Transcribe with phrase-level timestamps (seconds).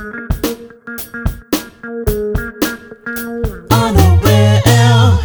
[0.00, 0.08] On
[3.70, 5.18] a whim.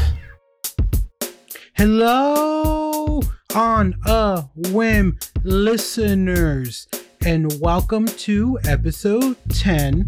[1.75, 3.21] Hello,
[3.55, 4.41] on a
[4.73, 6.89] whim, listeners,
[7.25, 10.03] and welcome to episode 10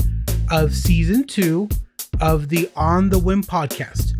[0.51, 1.69] of season two
[2.19, 4.15] of the On the Whim podcast.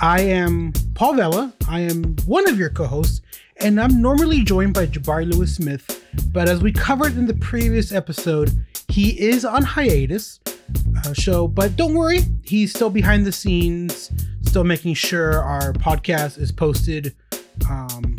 [0.00, 1.52] I am Paul Vella.
[1.68, 3.20] I am one of your co hosts,
[3.58, 6.02] and I'm normally joined by Jabari Lewis Smith.
[6.32, 10.40] But as we covered in the previous episode, he is on hiatus.
[11.04, 14.10] Uh, so, but don't worry, he's still behind the scenes,
[14.42, 17.14] still making sure our podcast is posted
[17.68, 18.16] um,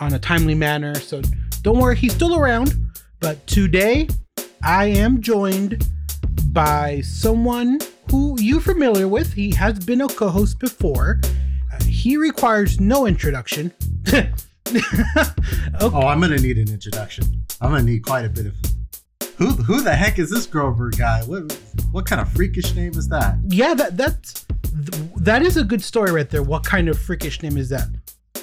[0.00, 0.94] on a timely manner.
[0.96, 1.22] So
[1.62, 2.74] don't worry, he's still around.
[3.20, 4.08] But today,
[4.62, 5.86] I am joined
[6.48, 9.32] by someone who you're familiar with.
[9.32, 11.20] He has been a co host before.
[11.72, 13.72] Uh, he requires no introduction.
[15.80, 17.44] Oh, I'm gonna need an introduction.
[17.60, 18.54] I'm gonna need quite a bit of.
[19.36, 21.22] Who who the heck is this Grover guy?
[21.24, 21.52] What
[21.90, 23.36] what kind of freakish name is that?
[23.48, 24.46] Yeah, that that's
[25.16, 26.42] that is a good story right there.
[26.42, 27.88] What kind of freakish name is that?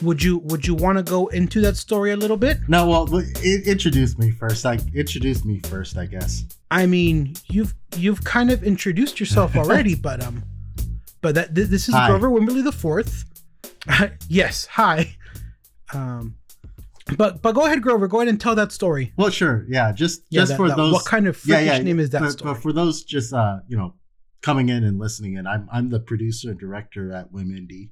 [0.01, 2.57] Would you would you want to go into that story a little bit?
[2.67, 4.65] No, well, introduce me first.
[4.65, 6.45] Like introduce me first, I guess.
[6.71, 10.43] I mean, you've you've kind of introduced yourself already, but um,
[11.21, 12.07] but that this is Hi.
[12.07, 13.25] Grover Wimberly the fourth.
[14.27, 15.15] yes, hi.
[15.93, 16.35] Um,
[17.17, 18.07] but but go ahead, Grover.
[18.07, 19.13] Go ahead and tell that story.
[19.17, 19.91] Well, sure, yeah.
[19.91, 20.93] Just Yeah, just that- for that- those.
[20.93, 22.53] what kind of freakish name is that But, story?
[22.53, 23.95] but for those just uh you know
[24.41, 27.89] coming in and listening in, I'm I'm the producer and director at Wim Indie,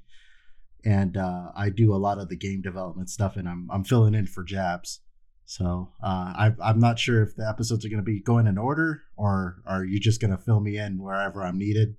[0.83, 4.13] and uh, I do a lot of the game development stuff, and I'm I'm filling
[4.16, 5.01] in for Jabs.
[5.45, 8.57] So uh, I, I'm not sure if the episodes are going to be going in
[8.59, 11.95] order, or are you just going to fill me in wherever I'm needed?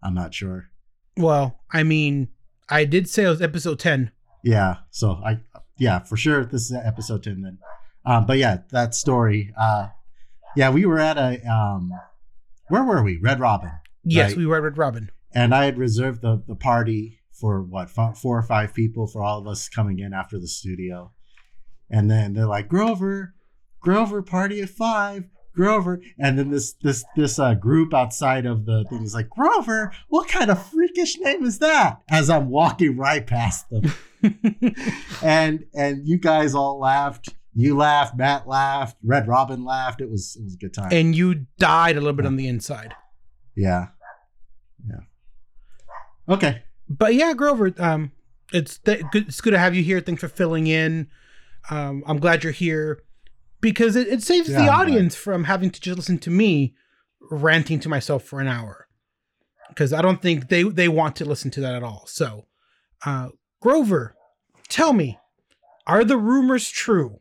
[0.00, 0.70] I'm not sure.
[1.16, 2.28] Well, I mean,
[2.68, 4.12] I did say it was episode ten.
[4.44, 4.76] Yeah.
[4.90, 5.40] So I
[5.78, 7.58] yeah for sure this is episode ten then.
[8.06, 9.52] Um, but yeah, that story.
[9.58, 9.88] Uh,
[10.56, 11.90] yeah, we were at a um,
[12.68, 13.18] where were we?
[13.18, 13.72] Red Robin.
[14.04, 14.36] Yes, Right.
[14.38, 15.10] we were at Red Robin.
[15.34, 19.38] and I had reserved the the party for what four or five people for all
[19.38, 21.12] of us coming in after the studio,
[21.90, 23.34] and then they're like Grover,
[23.80, 25.24] Grover party at five,
[25.54, 29.92] Grover, and then this this this uh, group outside of the thing is like Grover,
[30.08, 32.00] what kind of freakish name is that?
[32.08, 33.92] As I'm walking right past them,
[35.22, 37.28] and and you guys all laughed.
[37.54, 40.00] You laughed, Matt laughed, Red Robin laughed.
[40.00, 40.88] It was it was a good time.
[40.92, 42.94] and you died a little bit on the inside.
[43.54, 43.88] yeah,
[44.88, 45.00] yeah.
[46.28, 46.62] Okay.
[46.88, 48.12] but yeah, Grover, um,
[48.52, 50.00] it's th- good, it's good to have you here.
[50.00, 51.08] Thanks for filling in.
[51.70, 53.02] Um, I'm glad you're here
[53.60, 56.74] because it, it saves Yeah, the audience from having to just listen to me
[57.30, 58.86] ranting to myself for an hour
[59.68, 62.04] because I don't think they they want to listen to that at all.
[62.06, 62.46] So,
[63.06, 63.28] uh,
[63.64, 64.14] Grover,
[64.68, 65.18] tell me,
[65.86, 67.20] are the rumors true?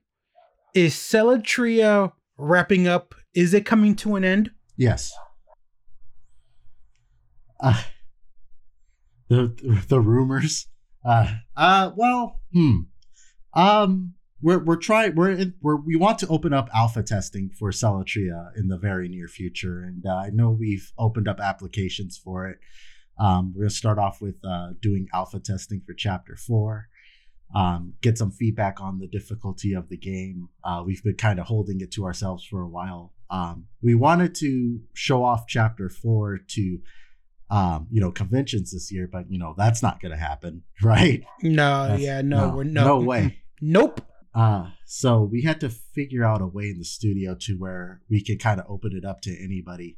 [0.74, 3.16] Is Celatria wrapping up?
[3.34, 4.52] Is it coming to an end?
[4.76, 5.14] Yes.
[7.62, 7.82] Uh,
[9.30, 9.56] the
[9.88, 10.68] the rumors.
[11.06, 12.80] Uh, uh, well, hmm.
[13.54, 15.16] Um, we're we're trying.
[15.16, 19.30] We're we're we want to open up alpha testing for Celatria in the very near
[19.30, 22.60] future, and uh, I know we've opened up applications for it.
[23.20, 26.88] Um, we're gonna start off with uh, doing alpha testing for Chapter Four.
[27.56, 30.50] Um, get some feedback on the difficulty of the game.
[30.64, 33.14] Uh, we've been kind of holding it to ourselves for a while.
[33.30, 36.80] Um, we wanted to show off Chapter Four to,
[37.52, 41.24] um, you know, conventions this year, but you know that's not going to happen, right?
[41.44, 43.40] No, That's- yeah, no, we're no, no way.
[43.62, 44.02] Nope.
[44.36, 48.24] Uh, so we had to figure out a way in the studio to where we
[48.24, 49.96] could kind of open it up to anybody.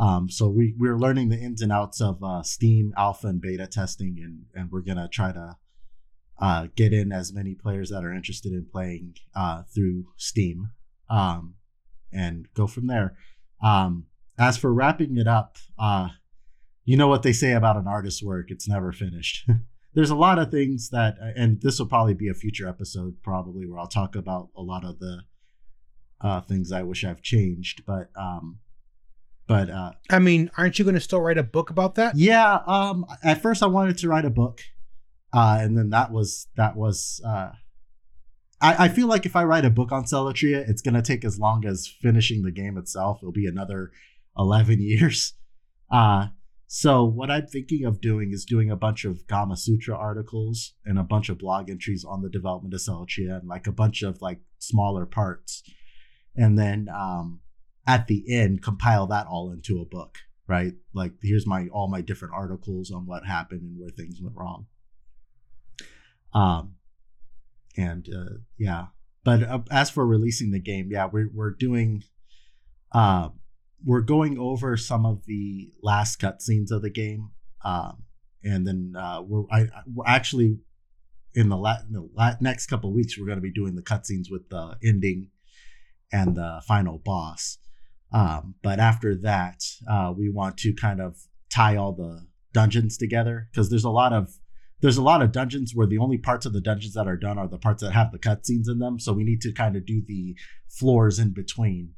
[0.00, 3.66] Um, so we we're learning the ins and outs of uh, Steam alpha and beta
[3.66, 5.56] testing, and and we're gonna try to
[6.40, 10.70] uh, get in as many players that are interested in playing uh, through Steam,
[11.10, 11.56] um,
[12.10, 13.14] and go from there.
[13.62, 14.06] Um,
[14.38, 16.08] as for wrapping it up, uh,
[16.86, 19.50] you know what they say about an artist's work; it's never finished.
[19.94, 23.66] there's a lot of things that and this will probably be a future episode probably
[23.66, 25.22] where i'll talk about a lot of the
[26.20, 28.58] uh, things i wish i've changed but um
[29.50, 32.16] but uh I mean, aren't you going to still write a book about that?
[32.16, 34.60] yeah um at first i wanted to write a book
[35.32, 37.50] uh and then that was that was uh
[38.62, 41.38] I, I feel like if I write a book on Celatria, it's gonna take as
[41.38, 43.20] long as finishing the game itself.
[43.22, 43.90] It'll be another
[44.38, 45.34] eleven years.
[45.90, 46.28] Uh
[46.72, 51.02] so what I'm thinking of doing is doing a bunch of Gamasutra articles and a
[51.02, 54.40] bunch of blog entries on the development of Celatria and like a bunch of like
[54.58, 55.64] smaller parts,
[56.36, 57.40] and then um,
[57.90, 60.18] at the end compile that all into a book.
[60.46, 64.36] Right, like here's my all my different articles on what happened and where things went
[64.36, 64.66] wrong.
[66.34, 66.74] Um,
[67.76, 68.86] and uh, yeah,
[69.22, 72.02] but uh, as for releasing the game, yeah, we're we're doing.
[72.90, 73.28] Uh,
[73.84, 77.30] we're going over some of the last cutscenes of the game,
[77.64, 78.02] um,
[78.42, 80.58] and then uh, we're I, we're actually
[81.34, 83.82] in the, la- in the la- next couple weeks we're going to be doing the
[83.82, 85.28] cutscenes with the ending
[86.12, 87.58] and the final boss.
[88.12, 91.16] Um, but after that, uh, we want to kind of
[91.52, 94.34] tie all the dungeons together because there's a lot of
[94.80, 97.38] there's a lot of dungeons where the only parts of the dungeons that are done
[97.38, 98.98] are the parts that have the cutscenes in them.
[98.98, 100.34] So we need to kind of do the
[100.68, 101.92] floors in between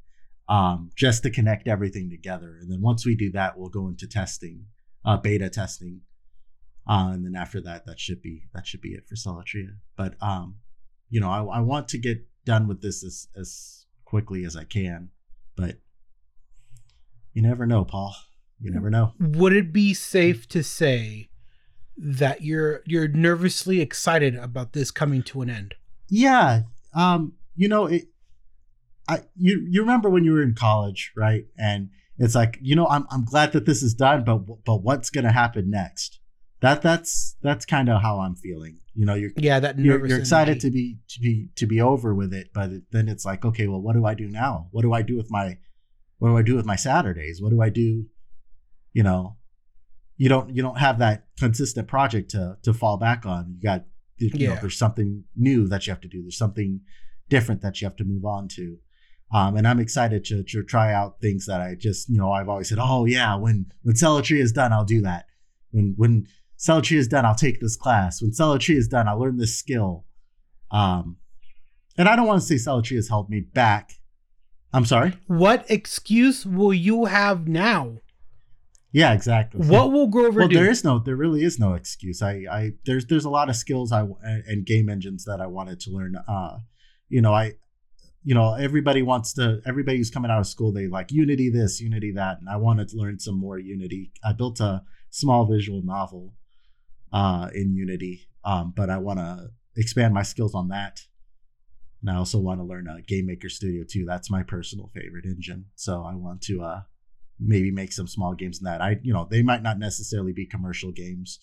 [0.48, 2.58] um, just to connect everything together.
[2.60, 4.66] And then once we do that, we'll go into testing,
[5.04, 6.00] uh, beta testing,
[6.88, 9.76] uh, and then after that, that should be that should be it for Celatria.
[9.96, 10.56] But um,
[11.08, 14.64] you know, I, I want to get done with this as as quickly as I
[14.64, 15.10] can,
[15.56, 15.76] but
[17.32, 18.14] you never know, Paul.
[18.60, 19.14] You never know.
[19.18, 21.28] Would it be safe to say
[21.96, 25.74] that you're you're nervously excited about this coming to an end?
[26.08, 26.62] Yeah.
[26.94, 28.04] Um, you know, it
[29.08, 31.44] I you you remember when you were in college, right?
[31.58, 35.10] And it's like, you know, I'm I'm glad that this is done, but but what's
[35.10, 36.20] gonna happen next?
[36.60, 38.78] That that's that's kind of how I'm feeling.
[38.94, 42.14] You know, you're Yeah, that you're, you're excited to be to be to be over
[42.14, 44.68] with it, but then it's like, okay, well, what do I do now?
[44.70, 45.58] What do I do with my
[46.22, 47.42] what do I do with my Saturdays?
[47.42, 48.06] What do I do?
[48.92, 49.36] You know,
[50.16, 53.56] you don't you don't have that consistent project to to fall back on.
[53.56, 53.84] You got
[54.18, 56.22] you know, there's something new that you have to do.
[56.22, 56.80] There's something
[57.28, 58.78] different that you have to move on to.
[59.34, 62.48] Um, and I'm excited to, to try out things that I just, you know, I've
[62.48, 65.26] always said, oh yeah, when when Celatria is done, I'll do that.
[65.72, 68.22] When when Celatria is done, I'll take this class.
[68.22, 70.04] When Celatria is done, I'll learn this skill.
[70.70, 71.16] Um,
[71.98, 73.92] and I don't want to say Celatria has held me back.
[74.72, 75.14] I'm sorry.
[75.26, 77.98] What excuse will you have now?
[78.92, 79.66] Yeah, exactly.
[79.66, 80.54] What will Grover well, do?
[80.54, 82.20] there is no, there really is no excuse.
[82.20, 85.46] I, I, there's, there's a lot of skills I and and game engines that I
[85.46, 86.14] wanted to learn.
[86.28, 86.58] Uh,
[87.08, 87.52] you know, I,
[88.22, 89.60] you know, everybody wants to.
[89.66, 92.88] Everybody who's coming out of school, they like Unity this, Unity that, and I wanted
[92.88, 94.12] to learn some more Unity.
[94.22, 96.34] I built a small visual novel,
[97.12, 101.00] uh, in Unity, um, but I want to expand my skills on that.
[102.02, 104.04] And I also want to learn a GameMaker Studio 2.
[104.04, 105.66] That's my personal favorite engine.
[105.76, 106.80] So I want to uh,
[107.38, 108.82] maybe make some small games in that.
[108.82, 111.38] I, you know, they might not necessarily be commercial games,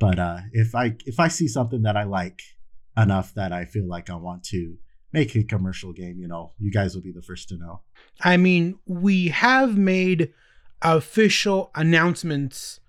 [0.00, 2.42] but uh, if I if I see something that I like
[2.96, 4.76] enough that I feel like I want to
[5.12, 7.82] make a commercial game, you know, you guys will be the first to know.
[8.20, 10.32] I mean, we have made
[10.82, 12.80] official announcements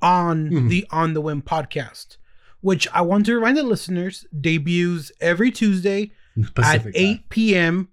[0.00, 0.68] on Mhm.
[0.70, 2.16] the On the Whim podcast,
[2.62, 6.12] which I want to remind the listeners debuts every Tuesday
[6.62, 7.24] at 8 time.
[7.28, 7.88] p.m.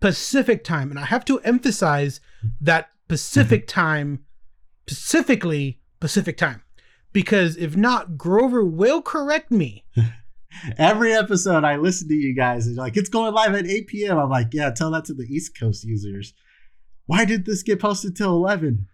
[0.00, 0.90] Pacific time.
[0.90, 2.20] And I have to emphasize
[2.60, 3.80] that Pacific mm-hmm.
[3.80, 4.24] time,
[4.86, 6.62] specifically Pacific time,
[7.12, 9.84] because if not, Grover will correct me.
[10.76, 14.18] Every episode I listen to you guys and like, it's going live at 8 p.m.
[14.18, 16.34] I'm like, yeah, tell that to the East Coast users.
[17.06, 18.86] Why did this get posted till 11?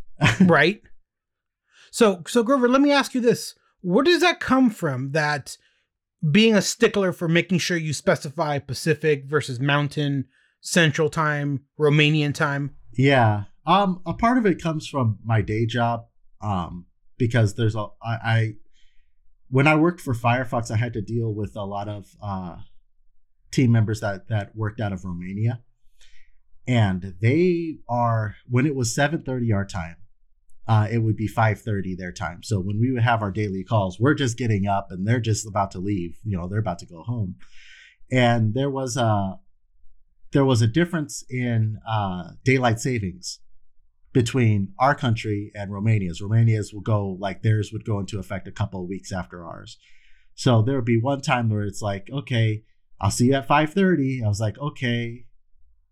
[0.40, 0.82] right?
[1.90, 5.12] So, so Grover, let me ask you this: Where does that come from?
[5.12, 5.56] That
[6.30, 10.26] being a stickler for making sure you specify Pacific versus Mountain,
[10.60, 12.74] Central Time, Romanian time.
[12.92, 13.44] Yeah.
[13.66, 16.06] Um, a part of it comes from my day job.
[16.40, 16.86] Um,
[17.18, 18.52] because there's a I, I
[19.50, 22.56] when I worked for Firefox, I had to deal with a lot of uh
[23.50, 25.60] team members that that worked out of Romania.
[26.66, 29.96] And they are when it was 7:30 our time,
[30.68, 32.42] uh, it would be 5:30 their time.
[32.42, 35.46] So when we would have our daily calls, we're just getting up and they're just
[35.46, 36.18] about to leave.
[36.24, 37.36] You know, they're about to go home.
[38.12, 39.38] And there was a
[40.32, 43.40] there was a difference in uh, daylight savings
[44.12, 46.20] between our country and Romania's.
[46.20, 49.78] Romania's will go like theirs would go into effect a couple of weeks after ours.
[50.34, 52.62] So there would be one time where it's like, okay,
[53.00, 54.22] I'll see you at 5:30.
[54.22, 55.24] I was like, okay,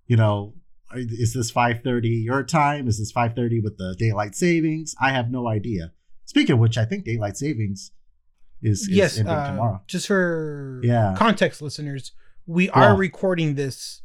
[0.07, 0.55] you know,
[0.95, 2.87] is this 5:30 your time?
[2.89, 4.95] Is this 5:30 with the daylight savings?
[5.01, 5.93] I have no idea.
[6.25, 7.91] Speaking of which, I think daylight savings
[8.63, 9.83] is, is yes, ending uh, tomorrow.
[9.87, 11.15] just for Yeah.
[11.17, 12.13] context, listeners,
[12.47, 14.03] we are recording this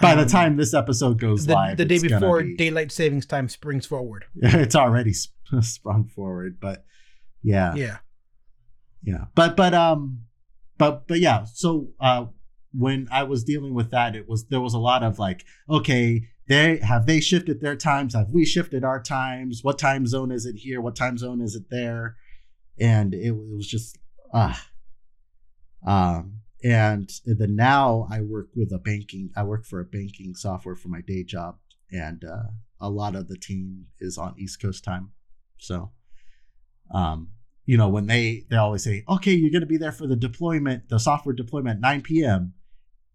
[0.00, 3.26] By the um, time this episode goes the, live, the day before be- daylight savings
[3.26, 4.24] time springs forward.
[4.36, 6.84] it's already sp- sprung forward but
[7.42, 7.98] yeah, Yeah,
[9.02, 10.22] yeah but but um
[10.78, 12.26] but but yeah so uh
[12.76, 16.28] when i was dealing with that it was there was a lot of like okay
[16.48, 18.14] they have they shifted their times?
[18.14, 19.60] Have we shifted our times?
[19.62, 20.80] What time zone is it here?
[20.80, 22.16] What time zone is it there?
[22.80, 23.98] And it, it was just
[24.34, 24.68] ah.
[25.86, 30.76] Um and then now i work with a banking i work for a banking software
[30.76, 31.58] for my day job
[31.90, 32.44] and uh
[32.80, 35.10] a lot of the team is on east coast time.
[35.58, 35.90] So
[36.92, 37.30] um
[37.66, 40.16] you know when they they always say okay you're going to be there for the
[40.16, 42.54] deployment the software deployment 9 p.m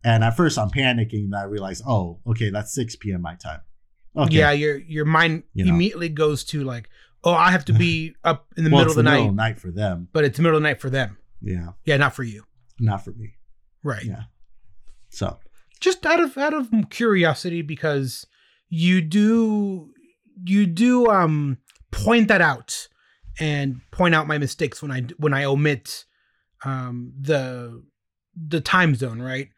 [0.07, 3.61] and at first i'm panicking and i realize oh okay that's 6 p.m my time
[4.15, 4.37] Okay.
[4.39, 5.73] yeah, your your mind You know.
[5.75, 6.89] immediately goes to like,
[7.23, 9.35] oh, I have to be up in the well, middle of the middle night, of
[9.35, 10.07] night for them.
[10.11, 11.17] but it's the middle of the night for them.
[11.39, 12.43] Yeah, Yeah, not for you.
[12.79, 13.35] not for me.
[13.83, 14.03] Right.
[14.05, 14.23] Yeah.
[15.09, 15.37] So
[15.79, 18.25] Just out of out of curiosity, because
[18.69, 19.93] you do
[20.43, 21.59] you do um
[21.91, 22.87] point that out
[23.39, 26.05] and point out my mistakes when I when I omit
[26.65, 27.83] um the
[28.35, 29.49] the time zone, right?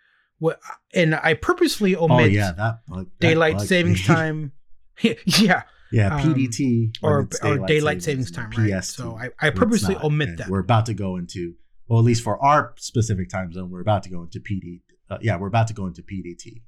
[0.94, 4.16] And I purposely omit oh yeah, that daylight bugged savings me.
[4.16, 4.52] time.
[5.02, 8.82] yeah, yeah, um, PDT when or it's or daylight savings, time, right?
[8.82, 10.04] PST So I, I purposely not.
[10.04, 10.50] omit that.
[10.50, 11.56] We're about to go into,
[11.88, 14.82] well, at least for our specific time zone, we're about to go into PD.
[15.10, 16.62] Uh, yeah, we're about to go into PDT,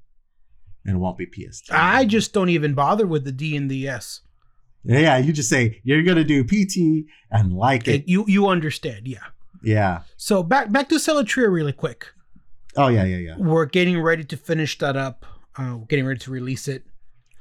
[0.85, 1.71] and it won't be PST.
[1.71, 4.21] I just don't even bother with the D and the S.
[4.83, 8.01] yeah, you just say you're gonna do PT and like it.
[8.01, 9.19] It, you you understand, yeah.
[9.61, 10.01] yeah.
[10.17, 12.07] So back back to Celatria really quick.
[12.77, 13.35] Oh yeah, yeah, yeah.
[13.37, 15.25] We're getting ready to finish that up.
[15.57, 16.85] Uh, we're getting ready to release it.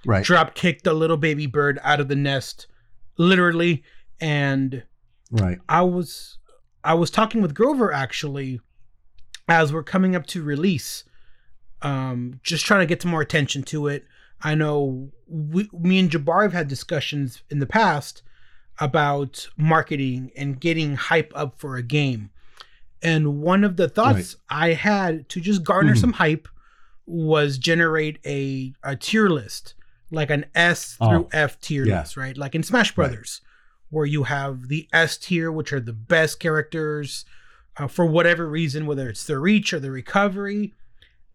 [0.05, 0.25] Right.
[0.25, 2.67] Drop kick the little baby bird out of the nest,
[3.17, 3.85] literally.
[4.21, 4.83] And
[5.31, 5.59] Right.
[5.69, 6.39] I was
[6.83, 8.61] I was talking with Grover actually
[9.49, 11.05] as we're coming up to release.
[11.83, 14.05] Um, just trying to get some more attention to it.
[14.43, 18.23] I know we, me and Jabari have had discussions in the past
[18.79, 22.31] about marketing and getting hype up for a game.
[23.03, 26.01] And one of the thoughts I had to just garner Mhm.
[26.01, 26.49] some hype
[27.07, 29.75] was generate a, a tier list,
[30.11, 32.01] like an S Oh, through F tier yeah.
[32.01, 32.37] list, right?
[32.37, 33.07] Like in Smash Right.
[33.09, 33.41] Brothers,
[33.89, 37.25] where you have the S tier, which are the best characters
[37.77, 40.75] uh, for whatever reason, whether it's the reach or the recovery.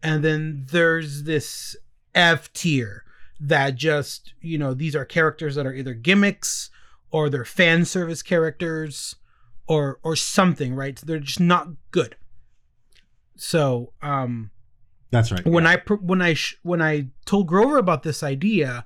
[0.02, 1.74] And then there's this
[2.14, 3.02] F tier
[3.40, 6.70] that just, you know, these are characters that are either gimmicks
[7.10, 9.16] or they're fan service characters
[9.68, 10.96] or or something, right?
[10.96, 12.16] They're just not good.
[13.36, 14.50] So, um
[15.10, 15.44] That's right.
[15.46, 15.76] when yeah.
[15.88, 18.84] I when I sh- when I told Grover about this idea,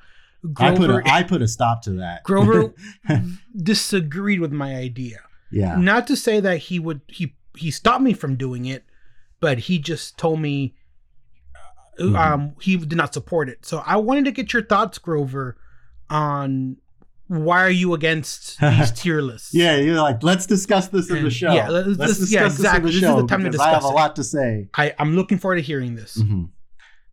[0.57, 2.25] I put Grover a, I put a stop to that.
[2.25, 2.75] Grover
[3.57, 5.21] disagreed with my idea.
[5.51, 5.77] yeah.
[5.77, 8.85] Not to say that he would he he stopped me from doing it,
[9.41, 10.75] but he just told me
[11.99, 12.17] uh, Mhm.
[12.19, 13.65] um he did not support it.
[13.67, 15.57] So I wanted to get your thoughts, Grover,
[16.09, 16.77] on
[17.31, 19.55] why are you against these tier lists?
[19.55, 21.53] Yeah, you're like, let's discuss this in the And- show.
[21.55, 22.81] yeah, let's- let's this- discuss yeah, this in exactly.
[22.81, 24.69] the This is show the time to because I have a lot to say.
[24.77, 26.17] I I'm looking forward to hearing this.
[26.21, 26.51] Mhm.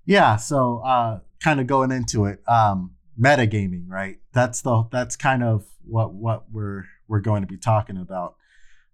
[0.06, 4.18] Yeah, so uh, kind of going into it, um, metagaming, right?
[4.34, 8.36] That's the that's kind of what what we're we're going to be talking about.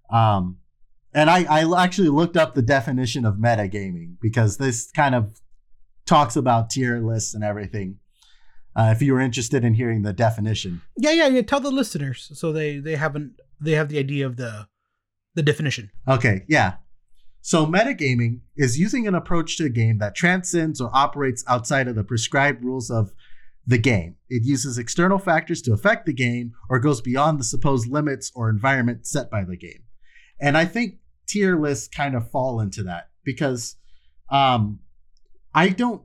[0.09, 0.57] Um,
[1.13, 5.39] and I I actually looked up the definition of metagaming because this kind of
[6.05, 7.97] talks about tier lists and everything.
[8.75, 11.41] Uh, if you were interested in hearing the definition, Yeah, yeah, yeah.
[11.41, 14.67] Tell the listeners so they they haven't they have the idea of the
[15.35, 15.91] the definition.
[16.07, 16.75] Okay, yeah.
[17.41, 21.95] So metagaming is using an approach to a game that transcends or operates outside of
[21.95, 23.11] the prescribed rules of
[23.67, 24.15] the game.
[24.29, 28.49] It uses external factors to affect the game or goes beyond the supposed limits or
[28.49, 29.83] environment set by the game.
[30.39, 30.95] And I think
[31.27, 33.75] tier lists kind of fall into that because
[34.29, 34.79] um
[35.53, 36.01] I don't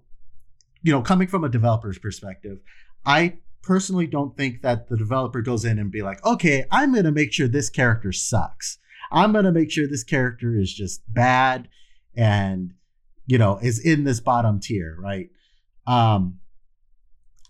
[0.88, 2.61] you know, coming from a developer's perspective,
[3.04, 7.04] I personally don't think that the developer goes in and be like, "Okay, I'm going
[7.04, 8.78] to make sure this character sucks."
[9.11, 11.68] I'm gonna make sure this character is just bad
[12.14, 12.75] and
[13.26, 15.30] you know is in this bottom tier, right?
[15.87, 16.40] Um,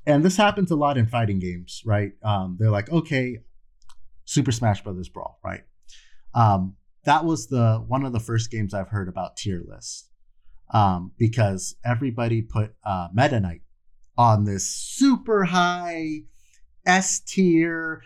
[0.07, 2.13] and this happens a lot in fighting games, right?
[2.23, 3.41] Um, they're like, okay,
[4.25, 5.65] Super Smash Brothers Brawl, right?
[6.35, 10.08] Um, that was the one of the first games I've heard about tier lists
[10.71, 13.63] um, because everybody put uh, Meta Knight
[14.17, 16.23] on this super high
[16.85, 18.03] S tier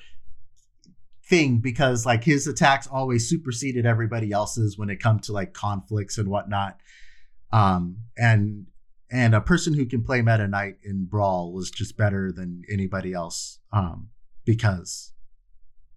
[1.24, 6.18] thing because like his attacks always superseded everybody else's when it come to like conflicts
[6.18, 6.78] and whatnot.
[7.52, 8.66] Um, and
[9.10, 13.12] and a person who can play Meta Knight in Brawl was just better than anybody
[13.12, 14.08] else um,
[14.44, 15.12] because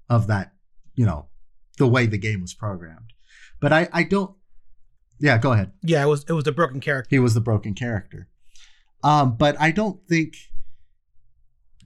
[0.09, 0.53] of that,
[0.95, 1.27] you know,
[1.77, 3.13] the way the game was programmed.
[3.59, 4.35] But I I don't.
[5.19, 5.71] Yeah, go ahead.
[5.81, 7.07] Yeah, it was it was a broken character.
[7.09, 8.27] He was the broken character.
[9.03, 10.35] Um, but I don't think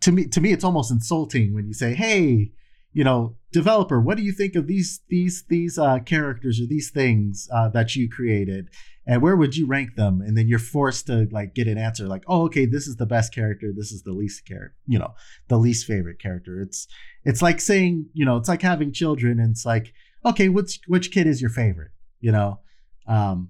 [0.01, 2.51] to me to me it's almost insulting when you say, "Hey,
[2.93, 6.89] you know, developer, what do you think of these these these uh, characters or these
[6.89, 8.69] things uh, that you created,
[9.05, 12.07] and where would you rank them?" And then you're forced to like get an answer
[12.07, 13.71] like, "Oh, okay, this is the best character.
[13.75, 14.75] This is the least character.
[14.87, 15.13] You know,
[15.49, 16.87] the least favorite character." It's
[17.25, 19.93] it's like saying, you know, it's like having children, and it's like,
[20.25, 21.91] okay, which which kid is your favorite?
[22.21, 22.59] You know,
[23.09, 23.49] um,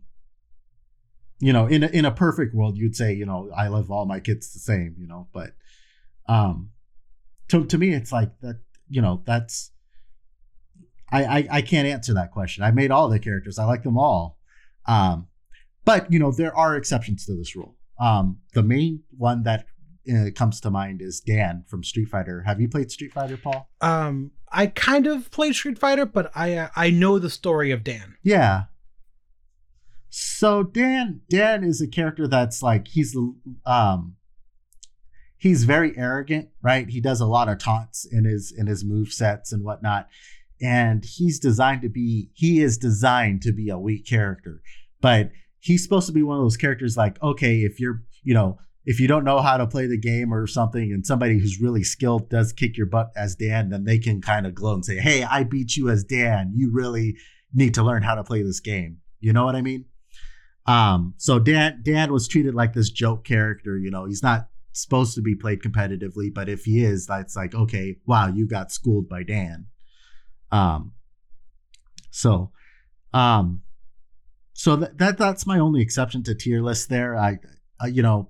[1.39, 4.05] you know, in a, in a perfect world, you'd say, you know, I love all
[4.05, 5.51] my kids the same, you know, but
[6.27, 6.71] um,
[7.49, 9.71] to to me, it's like that, you know, that's
[11.11, 12.63] I I, I can't answer that question.
[12.63, 14.39] I made all the characters, I like them all,
[14.85, 15.27] um,
[15.85, 17.75] but you know, there are exceptions to this rule.
[17.99, 19.65] Um, the main one that
[20.09, 22.43] uh, comes to mind is Dan from Street Fighter.
[22.43, 23.69] Have you played Street Fighter, Paul?
[23.81, 27.83] Um, I kind of played Street Fighter, but I uh, I know the story of
[27.83, 28.15] Dan.
[28.23, 28.63] Yeah.
[30.09, 33.15] So Dan Dan is a character that's like he's
[33.65, 34.15] um
[35.37, 36.87] he's very arrogant, right?
[36.89, 40.07] He does a lot of taunts in his in his move sets and whatnot.
[40.61, 44.61] And he's designed to be he is designed to be a weak character.
[45.01, 48.59] But he's supposed to be one of those characters like, okay, if you're, you know,
[48.85, 51.83] if you don't know how to play the game or something and somebody who's really
[51.83, 54.97] skilled does kick your butt as Dan, then they can kind of glow and say,
[54.97, 56.53] Hey, I beat you as Dan.
[56.55, 57.15] You really
[57.53, 58.97] need to learn how to play this game.
[59.19, 59.85] You know what I mean?
[60.65, 65.15] Um, so Dan Dan was treated like this joke character, you know, he's not supposed
[65.15, 69.09] to be played competitively, but if he is, that's like, okay, wow, you got schooled
[69.09, 69.67] by Dan.
[70.51, 70.93] Um
[72.11, 72.51] so
[73.13, 73.61] um
[74.53, 77.15] so that, that that's my only exception to tier list there.
[77.15, 77.39] I,
[77.79, 78.29] I you know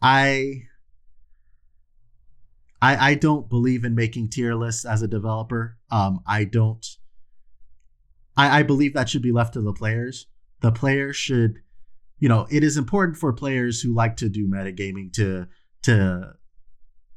[0.00, 0.62] I
[2.80, 5.76] I I don't believe in making tier lists as a developer.
[5.90, 6.86] Um I don't
[8.36, 10.26] I, I believe that should be left to the players.
[10.60, 11.60] The players should,
[12.18, 15.46] you know, it is important for players who like to do metagaming to
[15.82, 16.34] to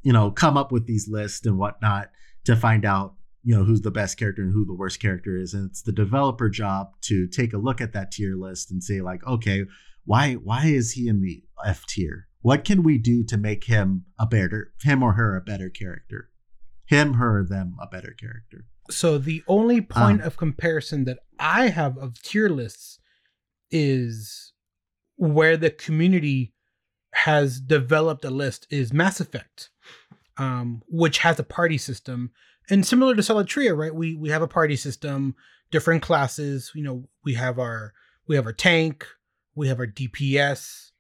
[0.01, 2.09] you know come up with these lists and whatnot
[2.45, 5.53] to find out you know who's the best character and who the worst character is.
[5.53, 9.01] And it's the developer job to take a look at that tier list and say
[9.01, 9.65] like okay
[10.05, 12.27] why why is he in the f tier?
[12.41, 16.29] What can we do to make him a better him or her a better character?
[16.85, 18.65] Him her them a better character.
[18.89, 22.99] So the only point Um, of comparison that I have of tier lists
[23.73, 24.53] is
[25.17, 26.53] where the community
[27.13, 29.69] has developed a list is Mass Effect,
[30.37, 32.31] um, which has a party system.
[32.69, 33.93] And similar to Celatria, right?
[33.93, 35.35] We we have a party system,
[35.71, 36.71] different classes.
[36.73, 37.93] You know, we have our
[38.27, 39.05] we have our tank,
[39.55, 40.91] we have our DPS,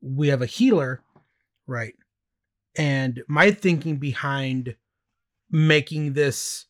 [0.00, 1.02] we have a healer,
[1.66, 1.94] right?
[2.76, 4.76] And my thinking behind
[5.50, 6.66] making this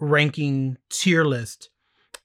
[0.00, 1.70] ranking tier list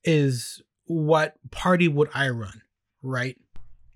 [0.04, 2.62] is what party would I run,
[3.02, 3.38] right?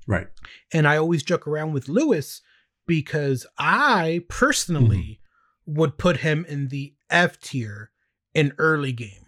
[0.07, 0.27] right
[0.71, 2.41] And I always joke around with Lewis
[2.85, 5.19] because I personally
[5.67, 5.79] mm-hmm.
[5.79, 7.91] would put him in the F tier
[8.33, 9.27] in early game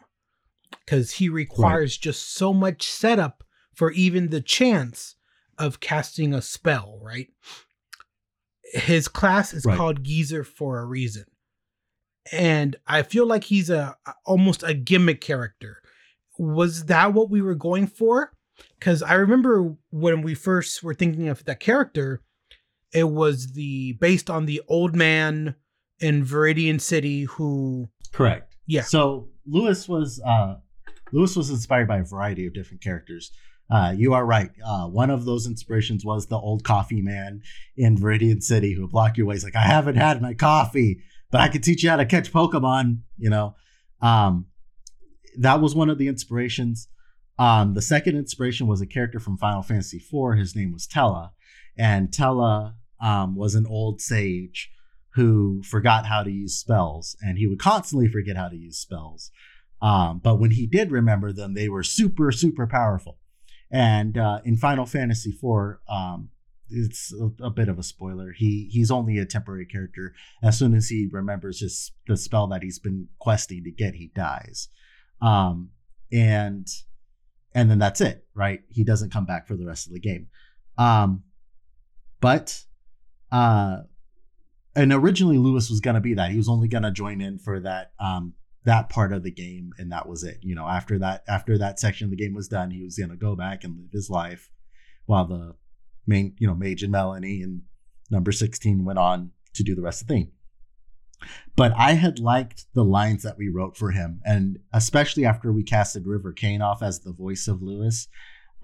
[0.85, 5.15] because he requires just so much setup for even the chance
[5.57, 7.27] of casting a spell, right?
[8.73, 9.77] His class is Right.
[9.77, 11.25] called Geezer for a reason.
[12.31, 15.81] And I feel like he's a almost a gimmick character.
[16.38, 18.31] Was that what we were going for?
[18.79, 22.21] Because I remember when we first were thinking of that character,
[22.93, 25.55] it was the based on the old man
[25.99, 28.81] in Viridian City who correct Yeah.
[28.81, 30.55] so lewis was uh
[31.11, 33.31] lewis was inspired by a variety of different characters
[33.67, 34.51] uh, you are right.
[34.63, 37.41] Uh, one of those inspirations was the old coffee man
[37.75, 39.33] in Viridian City who would block your way.
[39.33, 42.31] He's like, I haven't had my coffee, but I can teach you how to catch
[42.31, 42.99] Pokemon.
[43.17, 43.55] You know,
[44.03, 44.45] um,
[45.39, 46.87] that was one of the inspirations.
[47.38, 50.38] Um, the second inspiration was a character from Final Fantasy IV.
[50.38, 51.32] His name was Tellah,
[51.78, 54.71] and Tellah um, was an old sage
[55.15, 59.32] who forgot how to use spells, and he would constantly forget how to use spells.
[59.82, 63.17] Um, but when he did remember them, they were super, super powerful.
[63.71, 66.30] And uh, in Final Fantasy IV, um,
[66.69, 68.32] it's a, a bit of a spoiler.
[68.32, 70.13] He he's only a temporary character.
[70.41, 74.12] As soon as he remembers his the spell that he's been questing to get, he
[74.15, 74.69] dies.
[75.21, 75.71] Um,
[76.12, 76.67] and
[77.55, 78.61] and then that's it, right?
[78.69, 80.27] He doesn't come back for the rest of the game.
[80.77, 81.23] Um,
[82.19, 82.61] but
[83.31, 83.77] uh,
[84.75, 86.31] and originally Lewis was gonna be that.
[86.31, 88.33] He was only gonna join in for that um
[88.65, 90.39] that part of the game, and that was it.
[90.41, 93.15] You know, after that after that section of the game was done, he was gonna
[93.15, 94.51] go back and live his life,
[95.05, 95.55] while the
[96.05, 97.61] main you know Mage and Melanie and
[98.11, 100.31] number sixteen went on to do the rest of the thing.
[101.56, 105.63] But I had liked the lines that we wrote for him, and especially after we
[105.63, 108.08] casted River Kane off as the voice of Lewis,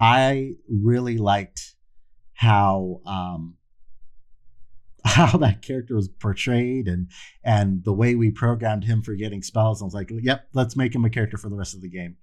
[0.00, 1.74] I really liked
[2.34, 3.56] how um,
[5.04, 7.08] how that character was portrayed and
[7.42, 9.82] and the way we programmed him for getting spells.
[9.82, 12.16] I was like, yep, let's make him a character for the rest of the game.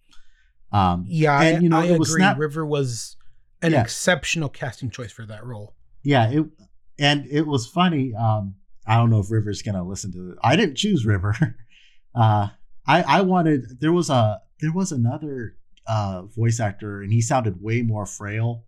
[0.71, 2.25] Um, Yeah, And, I, you know, I it was agree.
[2.37, 3.17] River was
[3.61, 3.81] an Yeah.
[3.81, 5.75] exceptional casting choice for that role.
[6.03, 6.45] yeah, it
[6.99, 8.13] and it was funny.
[8.13, 8.55] Um,
[8.89, 10.37] I don't know if River's gonna listen to it.
[10.43, 11.35] I didn't choose River.
[12.15, 12.47] Uh,
[12.87, 17.61] I I wanted there was a there was another uh voice actor and he sounded
[17.61, 18.65] way more frail.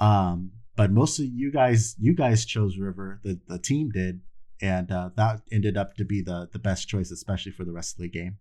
[0.00, 3.20] Um, but most of you guys you guys chose River.
[3.22, 4.22] The the team did,
[4.60, 7.94] and uh, that ended up to be the the best choice, especially for the rest
[7.94, 8.38] of the game.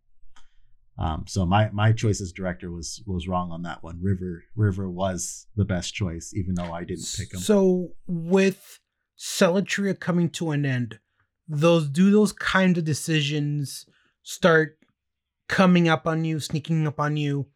[0.97, 3.99] Um, so my my choice as director was was wrong on that one.
[4.01, 7.39] River River was the best choice, even though I didn't pick him.
[7.39, 8.79] So with
[9.17, 10.99] Celatria coming to an end,
[11.47, 13.85] those do those kind of decisions
[14.23, 14.77] start
[15.47, 17.47] coming up on you, sneaking up on you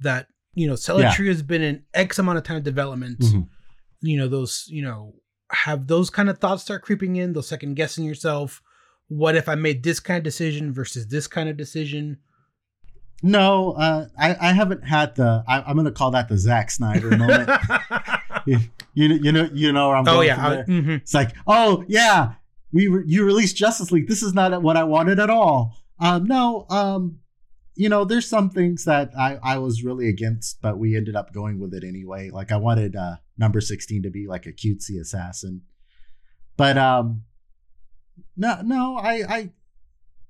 [0.00, 3.20] that you know Celatria has been in X amount of time of development.
[3.20, 3.48] Mhm.
[4.00, 5.14] You know, those, you know,
[5.50, 8.62] have those kind of thoughts start creeping in, those second guessing yourself.
[9.08, 12.18] What if I made this kind of decision versus this kind of decision?
[13.22, 15.44] No, uh, I, I haven't had the.
[15.48, 17.48] I, I'm going to call that the Zack Snyder moment.
[18.94, 20.46] you, know, you know you know where I'm oh going yeah.
[20.46, 20.64] I- there?
[20.66, 21.00] mhm.
[21.00, 22.34] It's like, oh yeah,
[22.72, 24.08] we re- you released Justice League.
[24.08, 25.76] This is not what I wanted at all.
[25.98, 27.18] Um, no, um,
[27.76, 31.32] you know, there's some things that I I was really against, but we ended up
[31.32, 32.30] going with it anyway.
[32.30, 35.62] Like I wanted uh, number 16 to be like a cutesy assassin,
[36.56, 37.24] but um,
[38.36, 39.50] no, no, I I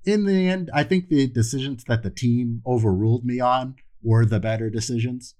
[0.05, 4.39] in the end, I think the decisions that the team overruled me on were the
[4.39, 5.33] better decisions.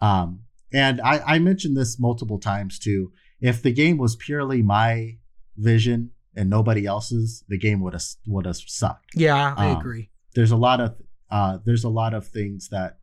[0.00, 0.40] Um,
[0.72, 3.12] and I, I mentioned this multiple times too.
[3.40, 5.18] If the game was purely my
[5.56, 9.10] vision and nobody else's, the game would have would have sucked.
[9.14, 10.10] Yeah, I Um, agree.
[10.34, 10.96] There's a lot of
[11.30, 12.98] uh, there's a lot of things that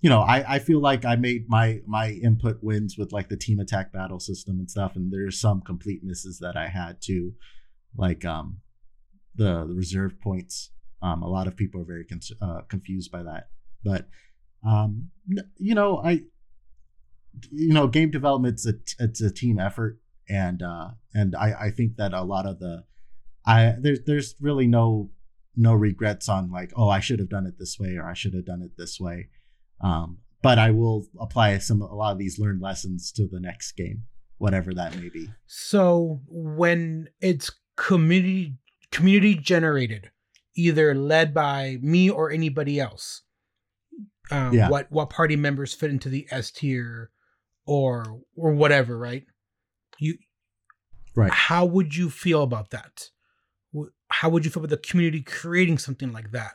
[0.00, 0.20] you know.
[0.20, 3.92] I, I feel like I made my my input wins with like the team attack
[3.92, 7.34] battle system and stuff, and there's some complete misses that I had too,
[7.96, 8.58] like um
[9.34, 10.70] the, the reserve points.
[11.02, 13.48] Um, a lot of people are very con- uh, confused by that,
[13.84, 14.08] but
[14.66, 15.10] um,
[15.56, 16.22] you know, I,
[17.50, 19.98] you know, game development's a it's a team effort,
[20.28, 22.84] and uh, and I I think that a lot of the,
[23.46, 25.10] I there's there's really no
[25.56, 28.34] no regrets on like oh I should have done it this way or I should
[28.34, 29.28] have done it this way,
[29.80, 33.72] um, but I will apply some a lot of these learned lessons to the next
[33.72, 34.04] game,
[34.38, 35.28] whatever that may be.
[35.46, 38.54] So when it's community
[38.92, 40.10] community generated,
[40.56, 43.22] either led by me or anybody else,
[44.30, 44.68] um, Yeah.
[44.70, 47.10] what what party members fit into the S tier
[47.68, 49.24] or or whatever, right?
[49.98, 50.16] You
[51.14, 51.32] Right.
[51.32, 53.10] How would you feel about that?
[54.10, 56.52] How would you feel about the community creating something like that?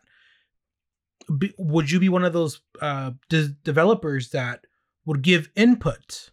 [1.38, 4.65] Be, would you be one of those uh, de- developers that
[5.06, 6.32] would give input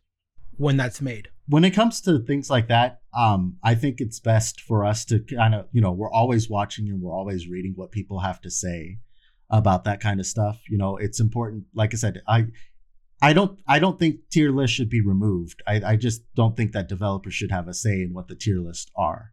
[0.57, 1.29] when that's made?
[1.51, 5.19] when it comes to things like that, um, I think it's best for us to
[5.19, 8.51] kind of, you know, we're always watching and we're always reading what people have to
[8.51, 8.99] say
[9.51, 10.61] about that kind of stuff.
[10.69, 11.65] You know, it's important.
[11.75, 12.47] Like I said, I,
[13.23, 15.63] I don't, I don't think tier lists should be removed.
[15.67, 18.59] I, I just don't think that developers should have a say in what the tier
[18.59, 19.33] lists are.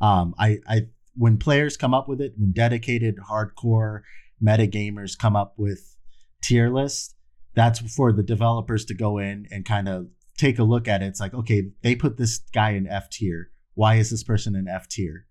[0.00, 0.82] Um, I, I,
[1.14, 4.00] when players come up with it, when dedicated hardcore
[4.40, 5.96] meta gamers come up with
[6.42, 7.14] tier lists,
[7.54, 11.06] that's for the developers to go in and kind of take a look at it.
[11.06, 13.50] It's like, okay, they put this guy in F tier.
[13.74, 15.26] Why is this person in F tier?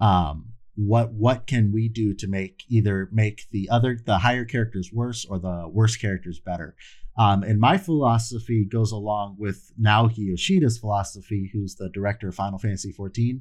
[0.00, 4.90] Um, what what can we do to make either make the other the higher characters
[4.92, 6.76] worse or the worse characters better?
[7.18, 12.58] Um, and my philosophy goes along with Naoki Yoshida's philosophy, who's the director of Final
[12.58, 13.40] Fantasy XIV.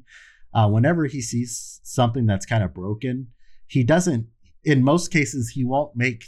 [0.54, 3.28] Uh, whenever he sees something that's kind of broken,
[3.68, 4.28] he doesn't.
[4.64, 6.24] In most cases, he won't make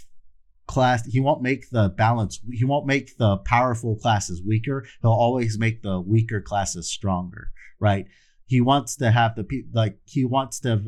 [0.67, 5.57] class he won't make the balance he won't make the powerful classes weaker he'll always
[5.57, 8.05] make the weaker classes stronger right
[8.45, 10.83] he wants to have the like he wants to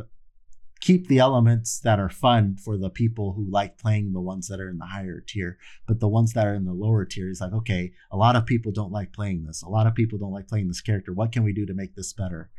[0.81, 4.59] keep the elements that are fun for the people who like playing the ones that
[4.59, 7.41] are in the higher tier but the ones that are in the lower tier is
[7.41, 10.33] like okay a lot of people don't like playing this a lot of people don't
[10.33, 12.49] like playing this character what can we do to make this better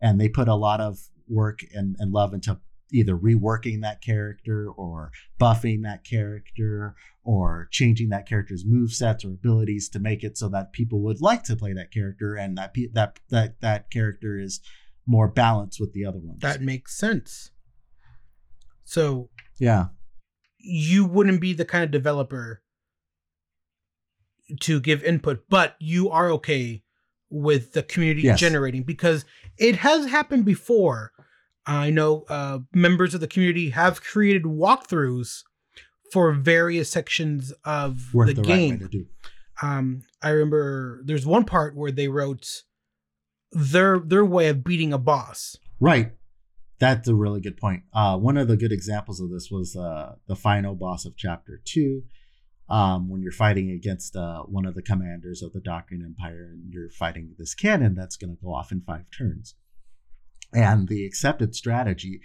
[0.00, 2.58] and they put a lot of work and, and love into
[2.92, 5.10] either reworking that character or
[5.40, 10.48] buffing that character or changing that character's move sets or abilities to make it so
[10.48, 14.60] that people would like to play that character and that that that that character is
[15.06, 16.40] more balanced with the other ones.
[16.40, 17.50] That makes sense.
[18.86, 19.86] So yeah.
[20.58, 22.62] you wouldn't be the kind of developer
[24.60, 26.82] to give input, but you are okay
[27.28, 28.38] with the community Yes.
[28.40, 29.24] generating because
[29.58, 31.12] it has happened before.
[31.66, 35.42] I know uh, members of the community have created walkthroughs
[36.12, 38.78] for various sections of Worth the, the, game.
[38.88, 39.06] do.
[39.60, 42.62] um i remember there's one part where they wrote
[43.50, 46.12] their their way of beating a boss Right.
[46.78, 47.84] That's a really good point.
[47.92, 51.60] Uh, one of the good examples of this was uh, the final boss of chapter
[51.64, 52.02] two,
[52.68, 56.72] um, when you're fighting against uh, one of the commanders of the Doctrine Empire, and
[56.72, 59.54] you're fighting this cannon that's going to go off in five turns.
[60.52, 62.20] And the accepted strategy,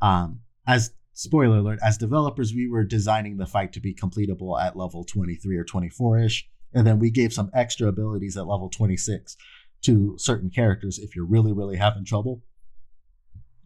[0.00, 4.76] um, as spoiler alert, as developers, we were designing the fight to be completable at
[4.76, 9.36] level 23 or 24 ish, and then we gave some extra abilities at level 26
[9.82, 12.42] to certain characters if you're really, really having trouble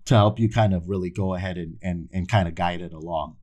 [0.07, 2.93] to help you kind of really go ahead and and, and kind of guide it
[2.93, 3.37] along.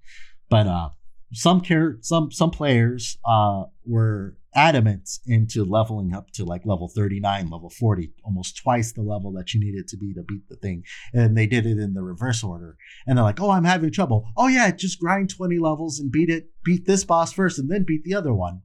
[0.49, 0.89] But uh,
[1.34, 7.49] some care some some players uh, were adamant into leveling up to like level 39,
[7.49, 10.84] level 40, almost twice the level that you needed to be to beat the thing.
[11.13, 12.78] And they did it in the reverse order.
[13.08, 14.28] And they're like, oh, I'm having trouble.
[14.38, 17.84] Oh, yeah, just grind 20 levels and beat it, beat this boss first and then
[17.84, 18.62] beat the other one.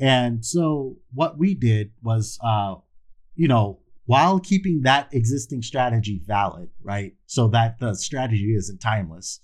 [0.00, 2.76] And so what we did was, uh,
[3.34, 7.12] you know, while keeping that existing strategy valid, right?
[7.26, 9.40] So that the strategy isn't timeless,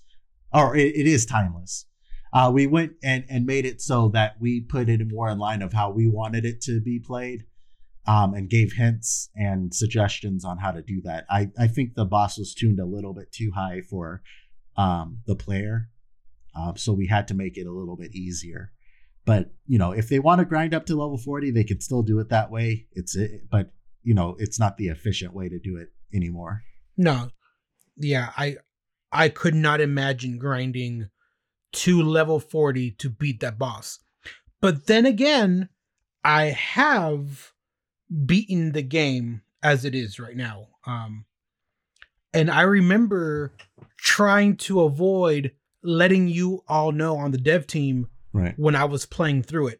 [0.51, 1.85] or it, it is timeless.
[2.33, 5.61] Uh, we went and, and made it so that we put it more in line
[5.61, 7.43] of how we wanted it to be played
[8.07, 11.27] um, and gave hints and suggestions on how to do that.
[11.29, 14.23] I, I think the boss was tuned a little bit too high for
[14.77, 15.89] um, the player.
[16.57, 18.71] Uh, so we had to make it a little bit easier.
[19.25, 22.01] But you know, if they want to grind up to level 40, they can still
[22.01, 22.87] do it that way.
[22.93, 23.69] It's it, but
[24.05, 26.63] you know, it's not the efficient way to do it anymore.
[26.95, 27.29] No.
[27.97, 28.57] Yeah, I
[29.11, 31.09] I could not imagine grinding
[31.73, 33.99] to level 40 to beat that boss.
[34.61, 35.69] But then again,
[36.23, 37.51] I have
[38.25, 40.67] beaten the game as it is right now.
[40.85, 41.25] Um
[42.33, 43.53] and I remember
[43.97, 48.53] trying to avoid letting you all know on the dev team Right.
[48.57, 49.79] when I was playing through it.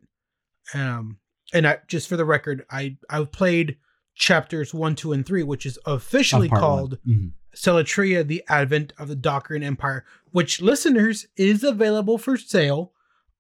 [0.74, 1.20] Um,
[1.54, 3.78] and I just for the record, I I played
[4.16, 7.32] chapters one, two, and three, which is officially called Mhm.
[7.56, 12.94] Celatria: The Advent of the Doctrine Empire, which listeners is available for sale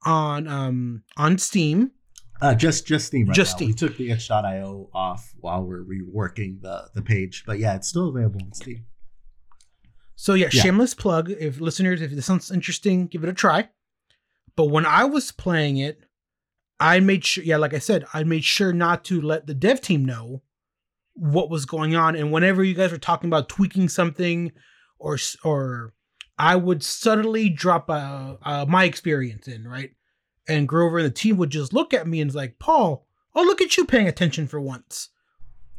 [0.05, 1.91] on um on Steam.
[2.41, 3.27] Uh, just just Steam.
[3.27, 3.57] Right Just now.
[3.57, 3.67] Steam.
[3.69, 8.09] We took the itch.io off while we're reworking the the page, but yeah, it's still
[8.09, 8.85] available on Steam.
[10.15, 10.61] So yeah, Yeah.
[10.63, 11.29] shameless plug.
[11.31, 13.69] If listeners, if this sounds interesting, give it a try.
[14.55, 16.01] But when I was playing it,
[16.79, 19.81] I made sure, yeah, like I said, I made sure not to let the dev
[19.81, 20.43] team know
[21.15, 22.15] what was going on.
[22.15, 24.51] And whenever you guys were talking about tweaking something,
[24.99, 25.93] or or
[26.38, 29.91] I would subtly drop uh, uh, my experience in, right?
[30.47, 33.62] And Grover and the team would just look at me and like, Paul, oh look
[33.62, 35.10] at you paying attention for once.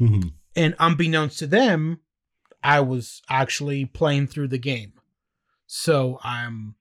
[0.00, 0.32] Mhm.
[0.56, 2.00] And unbeknownst to them,
[2.64, 4.94] I was actually playing through the game.
[5.66, 6.74] So I'm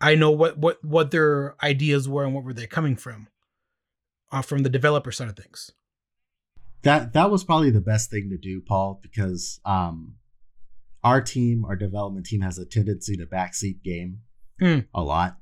[0.00, 3.28] I know what what what their ideas were and what were they coming from.
[4.32, 5.70] Uh, from the developer side of things.
[6.84, 10.14] That that was probably the best thing to do, Paul, because um,
[11.02, 14.20] our team, our development team, has a tendency to backseat game
[14.60, 14.86] Mm.
[14.94, 15.36] a lot,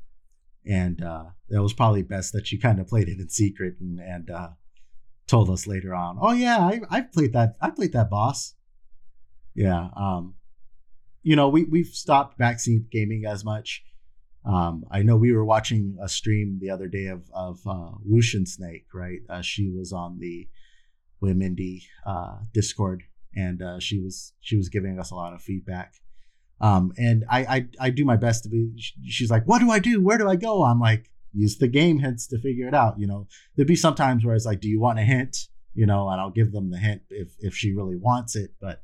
[0.65, 4.01] and uh, that was probably best that you kind of played it in secret and
[4.01, 4.49] and uh,
[5.27, 6.17] told us later on.
[6.21, 7.57] Oh yeah, I I played that.
[7.61, 8.55] I played that boss.
[9.55, 9.89] Yeah.
[9.95, 10.35] Um,
[11.23, 13.83] you know, we we've stopped backseat gaming as much.
[14.45, 18.49] Um, I know we were watching a stream the other day of of uh, Wushin
[18.49, 19.21] Snake, right?
[19.29, 20.49] Uh, she was on the
[21.23, 23.05] Womendy uh, Discord,
[23.35, 25.95] and uh, she was she was giving us a lot of feedback.
[26.61, 28.73] Um, and I, I I do my best to be.
[29.05, 30.03] She's like, "What do I do?
[30.03, 33.07] Where do I go?" I'm like, "Use the game hints to figure it out." You
[33.07, 36.09] know, there'd be some times where it's like, "Do you want a hint?" You know,
[36.09, 38.53] and I'll give them the hint if if she really wants it.
[38.61, 38.83] But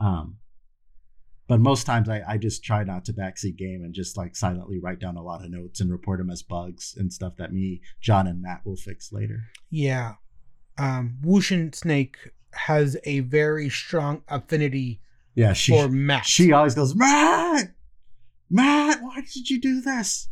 [0.00, 0.36] um,
[1.48, 4.78] but most times I, I just try not to backseat game and just like silently
[4.78, 7.80] write down a lot of notes and report them as bugs and stuff that me,
[8.02, 9.44] John, and Matt will fix later.
[9.70, 10.14] Yeah.
[10.78, 12.16] Um Wushin Snake
[12.52, 15.00] has a very strong affinity
[15.34, 16.24] Yeah, she for Matt.
[16.26, 17.72] she always goes, Matt,
[18.50, 20.28] Matt, why did you do this?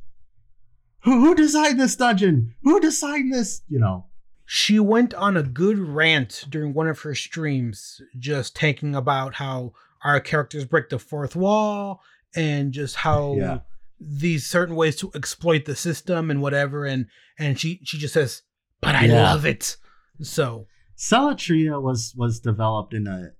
[1.05, 2.55] Who who designed this dungeon?
[2.63, 3.63] Who designed this?
[3.69, 4.07] You know,
[4.45, 9.73] she went on a good rant during one of her streams, just talking about how
[10.05, 12.01] our characters break the fourth wall
[12.35, 13.59] and just how Yeah.
[14.01, 16.85] these certain ways to exploit the system and whatever.
[16.87, 17.07] And
[17.39, 18.43] and she she just says,
[18.81, 19.23] "But I Yeah.
[19.23, 19.77] love it."
[20.23, 23.33] So Celatria was was developed in a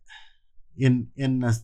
[0.77, 1.55] in in a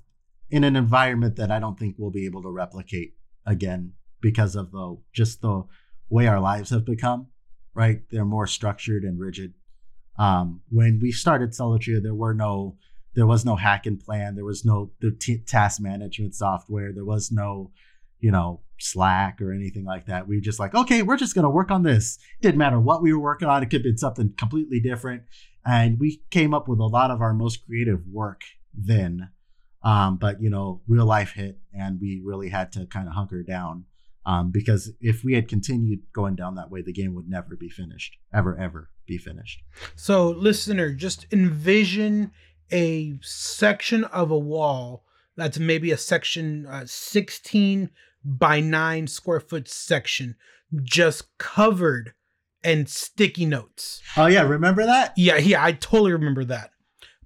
[0.50, 3.14] in an environment that I don't think we'll be able to replicate
[3.46, 5.64] again because of the just the
[6.08, 7.28] way our lives have become.
[7.74, 9.54] Right, they're more structured and rigid.
[10.18, 12.76] Um, when we started Celatria, there were no
[13.14, 14.34] there was no HacknPlan.
[14.34, 16.92] There was no the t- task management software.
[16.92, 17.70] There was no
[18.20, 20.26] you know Slack or anything like that.
[20.26, 22.18] We were just like, okay, we're just gonna work on this.
[22.40, 23.62] Didn't matter what we were working on.
[23.62, 25.22] It could be something completely different
[25.64, 28.42] and we came up with a lot of our most creative work
[28.74, 29.30] then
[29.82, 33.42] um, but you know real life hit and we really had to kind of hunker
[33.42, 33.84] down
[34.24, 37.68] um, because if we had continued going down that way the game would never be
[37.68, 39.62] finished ever ever be finished
[39.96, 42.30] So, listener, just envision
[42.70, 45.04] a section of a wall
[45.36, 47.90] that's maybe a section uh, 16
[48.24, 50.36] by 9 square foot section
[50.82, 52.14] just covered
[52.64, 54.00] in sticky notes.
[54.16, 56.70] oh yeah remember that Yeah, yeah, I totally remember that.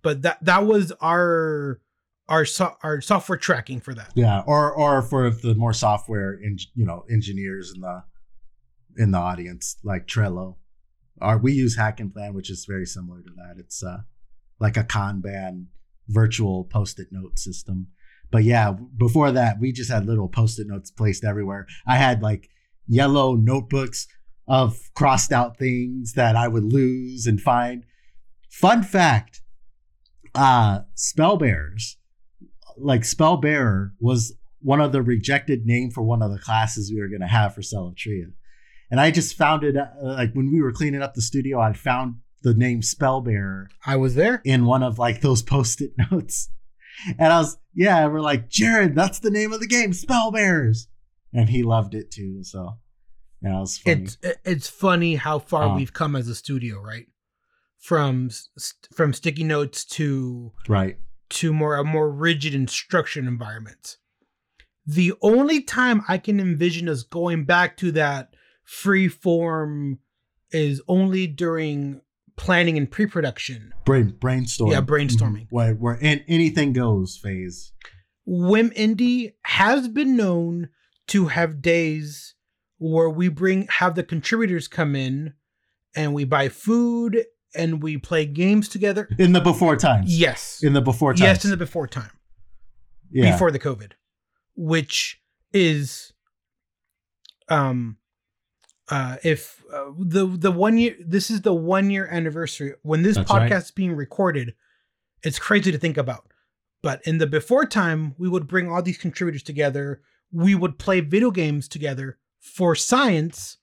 [0.02, 1.80] But that that was our
[2.28, 4.12] our so- our software tracking for that.
[4.14, 8.02] yeah or or for the more software in you know engineers in the
[8.96, 10.56] in the audience like trello
[11.20, 13.54] our we use HacknPlan, which is very similar to that.
[13.58, 14.00] It's uh,
[14.60, 15.66] like a Kanban
[16.08, 17.86] virtual post-it note system.
[18.30, 21.66] But yeah, before that, we just had little post-it notes placed everywhere.
[21.86, 22.48] I had like
[22.86, 24.06] yellow notebooks
[24.48, 27.84] of crossed out things that I would lose and find.
[28.50, 29.42] Fun fact:
[30.34, 31.96] uh, spell bearers,
[32.76, 37.00] like spell bearer, was one of the rejected name for one of the classes we
[37.00, 38.32] were going to have for Celatria.
[38.90, 41.72] And I just found it uh, like when we were cleaning up the studio, I
[41.72, 44.40] found the name Spellbearer I was there.
[44.44, 46.50] in one of like those post-it notes.
[47.18, 50.88] And I was, yeah, we're like, Jared, that's the name of the game, Spellbearers.
[51.32, 52.42] And he loved it too.
[52.42, 52.78] So
[53.42, 54.02] yeah, it was funny.
[54.02, 55.76] It's it's funny how far Uh.
[55.76, 57.06] we've come as a studio, right?
[57.78, 58.30] From
[58.94, 60.98] from sticky notes to right.
[61.30, 63.98] to more a more rigid and structured environment.
[64.86, 69.98] The only time I can envision us going back to that free form
[70.52, 72.00] is only during
[72.36, 73.72] planning and pre-production.
[73.84, 74.70] Brain brainstorm.
[74.70, 75.42] Yeah, brainstorming.
[75.44, 75.46] Mhm.
[75.50, 77.72] Where where an- anything goes phase.
[78.26, 80.68] Whim Indie has been known
[81.08, 82.34] to have days
[82.78, 85.34] where we bring have the contributors come in
[85.94, 89.08] and we buy food and we play games together.
[89.18, 90.18] In the before times.
[90.18, 90.62] Yes.
[90.62, 91.20] In the before times.
[91.22, 92.10] Yes, in the before time.
[93.10, 93.30] yeah.
[93.32, 93.92] before the COVID,
[94.56, 95.22] which
[95.52, 96.12] is,
[97.48, 97.96] um,
[98.88, 103.16] uh, if uh, the the one year this is the one year anniversary when this
[103.16, 103.62] That's podcast right.
[103.64, 104.54] is being recorded,
[105.22, 106.26] it's crazy to think about.
[106.82, 110.02] But in the before time, we would bring all these contributors together.
[110.30, 113.58] We would play video games together for science,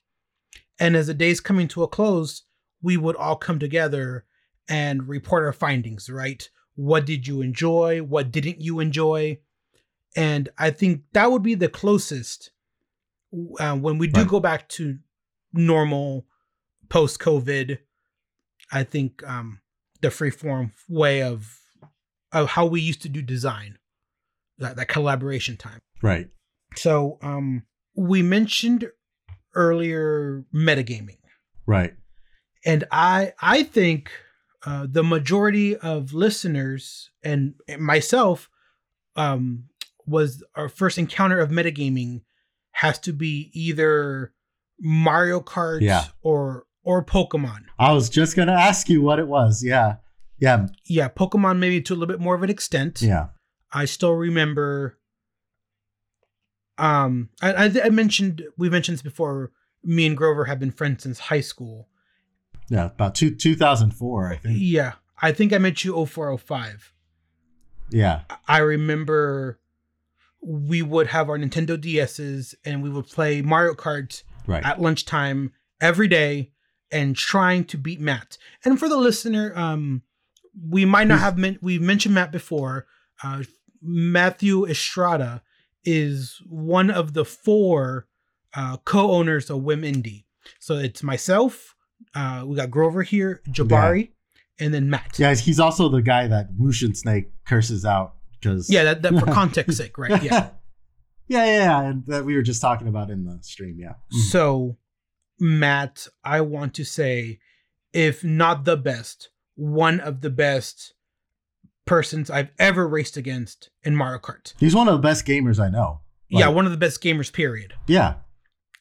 [0.79, 2.43] and as the day's coming to a close,
[2.81, 4.25] we would all come together
[4.67, 6.09] and report our findings.
[6.09, 6.49] Right?
[6.75, 7.99] What did you enjoy?
[8.01, 9.39] What didn't you enjoy?
[10.15, 12.51] And I think that would be the closest
[13.59, 14.29] uh, when we do Right.
[14.29, 14.99] go back to
[15.53, 16.25] normal
[16.89, 17.77] post COVID.
[18.71, 19.59] I think um,
[20.01, 21.59] the freeform way of
[22.31, 23.77] of how we used to do design,
[24.57, 25.79] that, that collaboration time.
[26.01, 26.29] Right.
[26.75, 27.63] So um,
[27.95, 28.89] we mentioned
[29.53, 31.19] earlier metagaming,
[31.67, 31.93] Right.
[32.65, 34.11] and I I think
[34.65, 38.49] uh, the majority of listeners and myself
[39.15, 39.65] um,
[40.07, 42.21] was our first encounter of metagaming
[42.71, 44.33] has to be either
[44.83, 46.05] Mario Kart Yeah.
[46.21, 47.61] or or Pokemon.
[47.79, 49.63] I was just gonna ask you what it was.
[49.63, 49.95] Yeah.
[50.37, 50.67] Yeah.
[50.85, 53.01] Yeah, Pokemon maybe to a little bit more of an extent.
[53.01, 53.27] Yeah.
[53.71, 54.99] I still remember.
[56.77, 59.51] Um, I, I, I mentioned we mentioned this before.
[59.85, 61.87] Me and Grover have been friends since high school.
[62.69, 62.85] Yeah.
[62.85, 64.57] About two two thousand four, I think.
[64.59, 66.93] Yeah, I think I met you 0405.
[67.89, 68.21] Yeah.
[68.47, 69.59] I remember
[70.41, 74.65] we would have our Nintendo DSs and we would play Mario Kart Right.
[74.65, 75.51] at lunchtime
[75.81, 76.51] every day
[76.91, 78.37] and trying to beat Matt.
[78.63, 80.03] And for the listener, um,
[80.69, 82.85] we might not have men- we've mentioned Matt before.
[83.23, 83.43] Uh,
[83.81, 85.41] Matthew Estrada
[85.83, 88.07] is one of the four
[88.53, 90.25] uh, co-owners of Whim Indie.
[90.59, 91.75] So it's myself.
[92.13, 94.09] Uh, we got Grover here, Jabari,
[94.59, 95.17] and then Matt.
[95.17, 95.33] yeah.
[95.35, 96.49] He's also the guy that
[96.83, 98.69] and Snake curses out because.
[98.69, 98.83] yeah.
[98.83, 100.21] That, that for context sake, right?
[100.21, 100.49] Yeah.
[101.27, 101.45] yeah.
[101.45, 101.53] Yeah.
[101.57, 101.81] Yeah.
[101.81, 103.77] And that we were just talking about in the stream.
[103.79, 103.93] Yeah.
[104.13, 104.29] Mhm.
[104.29, 104.77] So,
[105.39, 107.39] Matt, I want to say,
[107.93, 110.93] if not the best, one of the best
[111.85, 114.53] persons I've ever raced against in Mario Kart.
[114.59, 115.99] He's one of the best gamers I know.
[116.29, 117.73] yeah, one of the best gamers, period.
[117.87, 118.15] Yeah.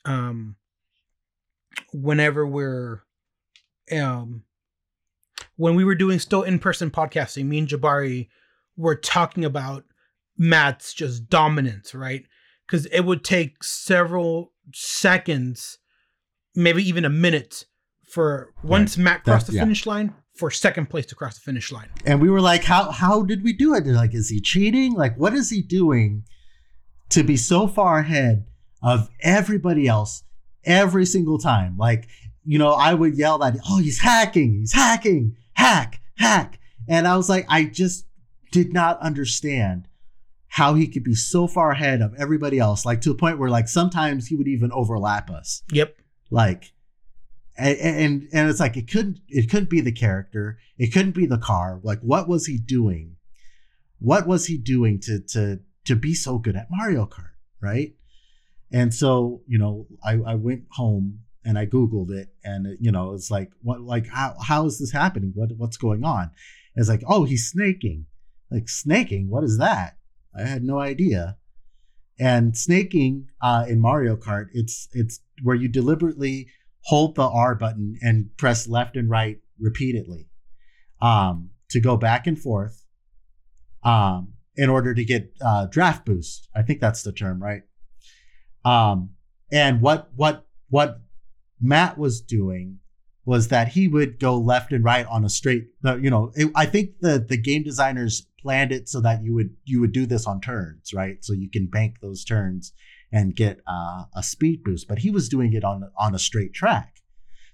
[0.04, 0.56] Um,
[1.92, 3.02] whenever we're,
[3.90, 4.44] um,
[5.56, 8.28] when we were doing still in person podcasting, me and Jabari
[8.76, 9.84] were talking about
[10.38, 12.24] Matt's just dominance, right?
[12.66, 15.78] Because it would take several seconds,
[16.54, 17.66] maybe even a minute,
[18.08, 19.64] for once Matt crossed That- the yeah.
[19.64, 21.88] finish line, for second place to cross the finish line.
[22.06, 23.84] and we were like how how did we do it?
[23.86, 24.94] Like is he cheating?
[24.94, 26.24] Like what is he doing
[27.10, 28.46] to be so far ahead
[28.82, 30.24] of everybody else
[30.64, 31.76] every single time?
[31.76, 32.08] Like
[32.44, 36.58] you know i would yell that oh he's hacking he's hacking hack hack.
[36.88, 38.06] And i was like i just
[38.50, 39.86] did not understand
[40.52, 43.48] how he could be so far ahead of everybody else like to the point where
[43.48, 45.62] like sometimes he would even overlap us.
[45.72, 45.96] Yep.
[46.30, 46.72] like
[47.56, 50.58] and, and and it's like it couldn't it couldn't be the character.
[50.76, 51.80] It couldn't be the car.
[51.82, 53.16] Like what was he doing?
[53.98, 57.30] What was he doing to to to be so good at mario kart
[57.62, 57.94] right?
[58.70, 62.92] And so you know i i went home and i googled it and it, you
[62.92, 65.32] know it's like what like how how is this happening?
[65.34, 66.30] What what's going on?
[66.76, 68.04] It's like oh he's snaking.
[68.50, 69.30] Like snaking?
[69.30, 69.96] What is that
[70.36, 71.36] i had no idea
[72.18, 76.48] and snaking uh, in Mario Kart, it's it's where you deliberately
[76.84, 80.28] hold the R button and press left and right repeatedly
[81.00, 82.84] um, to go back and forth
[83.82, 86.48] um, in order to get uh, draft boost.
[86.54, 87.62] I think that's the term, right?
[88.64, 89.10] Um,
[89.50, 91.00] and what what what
[91.60, 92.78] Matt was doing
[93.24, 95.68] was that he would go left and right on a straight.
[95.84, 99.54] You know, it, I think the the game designers planned it so that you would
[99.64, 101.24] you would do this on turns, right?
[101.24, 102.72] So you can bank those turns
[103.12, 104.88] and get uh, a speed boost.
[104.88, 106.96] But he was doing it on on a straight track,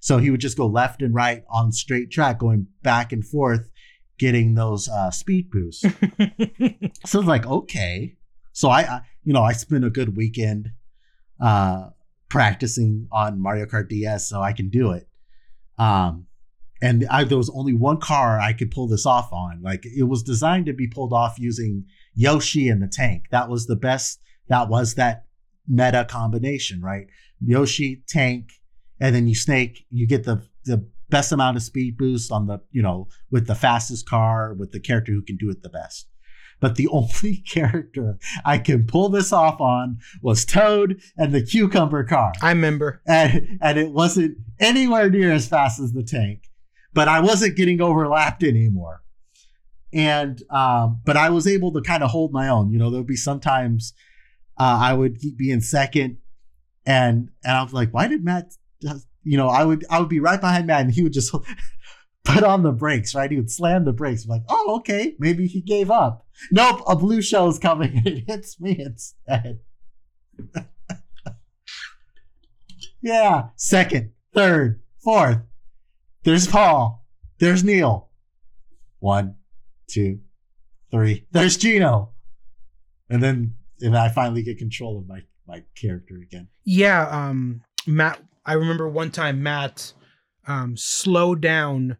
[0.00, 3.70] so he would just go left and right on straight track, going back and forth,
[4.18, 5.82] getting those uh, speed boosts.
[7.06, 8.16] so it's like okay,
[8.52, 10.70] so I, I you know I spent a good weekend
[11.40, 11.90] uh,
[12.28, 15.06] practicing on Mario Kart DS, so I can do it.
[15.78, 16.27] Um,
[16.80, 19.60] and I, there was only one car I could pull this off on.
[19.62, 23.24] Like it was designed to be pulled off using Yoshi and the tank.
[23.30, 24.20] That was the best.
[24.48, 25.26] That was that
[25.66, 27.06] meta combination, right?
[27.40, 28.52] Yoshi, tank,
[29.00, 29.86] and then you snake.
[29.90, 33.54] You get the the best amount of speed boost on the you know with the
[33.54, 36.06] fastest car with the character who can do it the best.
[36.60, 42.04] But the only character I can pull this off on was Toad and the cucumber
[42.04, 43.02] car I remember.
[43.06, 46.47] and and it wasn't anywhere near as fast as the tank
[46.92, 49.02] but i wasn't getting overlapped anymore.
[49.92, 52.70] And um but i was able to kind of hold my own.
[52.70, 53.94] You know there'd be sometimes
[54.58, 56.18] uh, i would be in second
[56.84, 58.52] and and i was like why did matt
[59.22, 61.34] you know i would i would be right behind matt and he would just
[62.24, 63.30] put on the brakes right?
[63.30, 64.24] He would slam the brakes.
[64.24, 65.14] I'm like oh okay.
[65.18, 66.26] Maybe he gave up.
[66.50, 69.60] Nope a blue shell is coming and it hits me instead.
[73.00, 73.48] Yeah.
[73.56, 75.38] Second, third, fourth.
[76.24, 77.04] There's Paul.
[77.38, 78.08] There's Neil.
[78.98, 79.36] One,
[79.88, 80.20] two,
[80.90, 81.26] three.
[81.30, 82.12] There's Gino.
[83.08, 86.48] And then and I finally get control of my my character again.
[86.64, 89.92] Yeah, um Matt I remember one time Matt
[90.46, 91.96] um slowed down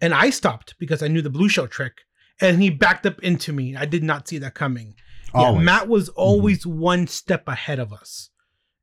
[0.00, 1.92] and I stopped because I knew the blue shell trick
[2.40, 3.76] and he backed up into me.
[3.76, 4.94] I did not see that coming.
[5.34, 5.52] Yeah.
[5.52, 8.30] Matt was always one step ahead of us.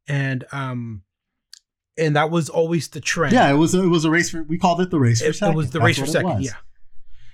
[0.07, 1.03] And um
[1.97, 3.33] and that was always the trend.
[3.33, 5.29] Yeah, it was a, it was a race for we called it the race for
[5.29, 5.53] It, second.
[5.53, 6.43] it was the That's race for second.
[6.43, 6.51] Yeah.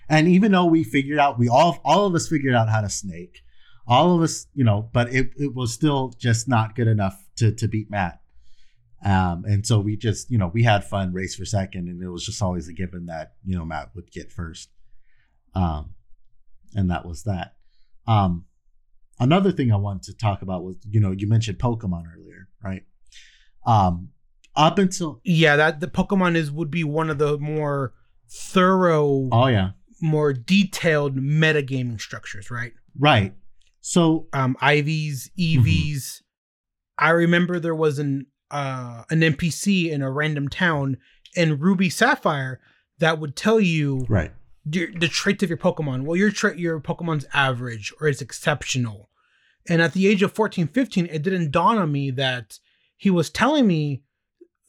[0.10, 2.90] And even though we figured out, we all all of us figured out how to
[2.90, 3.42] snake.
[3.86, 7.52] All of us, you know, but it, it was still just not good enough to
[7.54, 8.20] to beat Matt.
[9.06, 12.08] Um, and so we just, you know, we had fun race for second, and it
[12.08, 14.70] was just always a given that you know Matt would get first.
[15.54, 15.94] Um,
[16.74, 17.56] and that was that.
[18.08, 18.46] Um,
[19.20, 22.84] another thing I wanted to talk about was, you know, you mentioned Pokemon earlier, right?
[23.66, 24.10] Um,
[24.56, 27.94] up until Yeah, that the Pokemon is would be one of the more
[28.30, 32.74] thorough, oh yeah, more detailed metagaming structures, right?
[32.98, 33.34] right.
[33.82, 36.22] So um IVs, EVs.
[36.98, 40.98] I remember there was an uh an NPC in a random town
[41.36, 42.60] in Ruby Sapphire
[43.00, 44.32] that would tell you right,
[44.66, 46.04] the, the traits of your Pokemon.
[46.04, 49.10] Well, your trait your Pokemon's average or it's exceptional.
[49.68, 52.60] And at the age of 14, 15, it didn't dawn on me that
[52.98, 54.04] he was telling me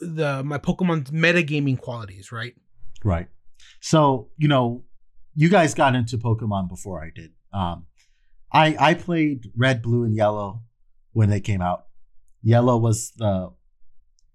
[0.01, 2.55] the my Pokemon's metagaming qualities, right?
[3.05, 3.29] Right.
[3.81, 4.85] So, you know,
[5.35, 7.33] you guys got into Pokemon before I did.
[7.53, 7.87] Um,
[8.53, 10.63] I I played Red, Blue, and Yellow
[11.13, 11.87] when they came out.
[12.43, 13.53] Yellow was the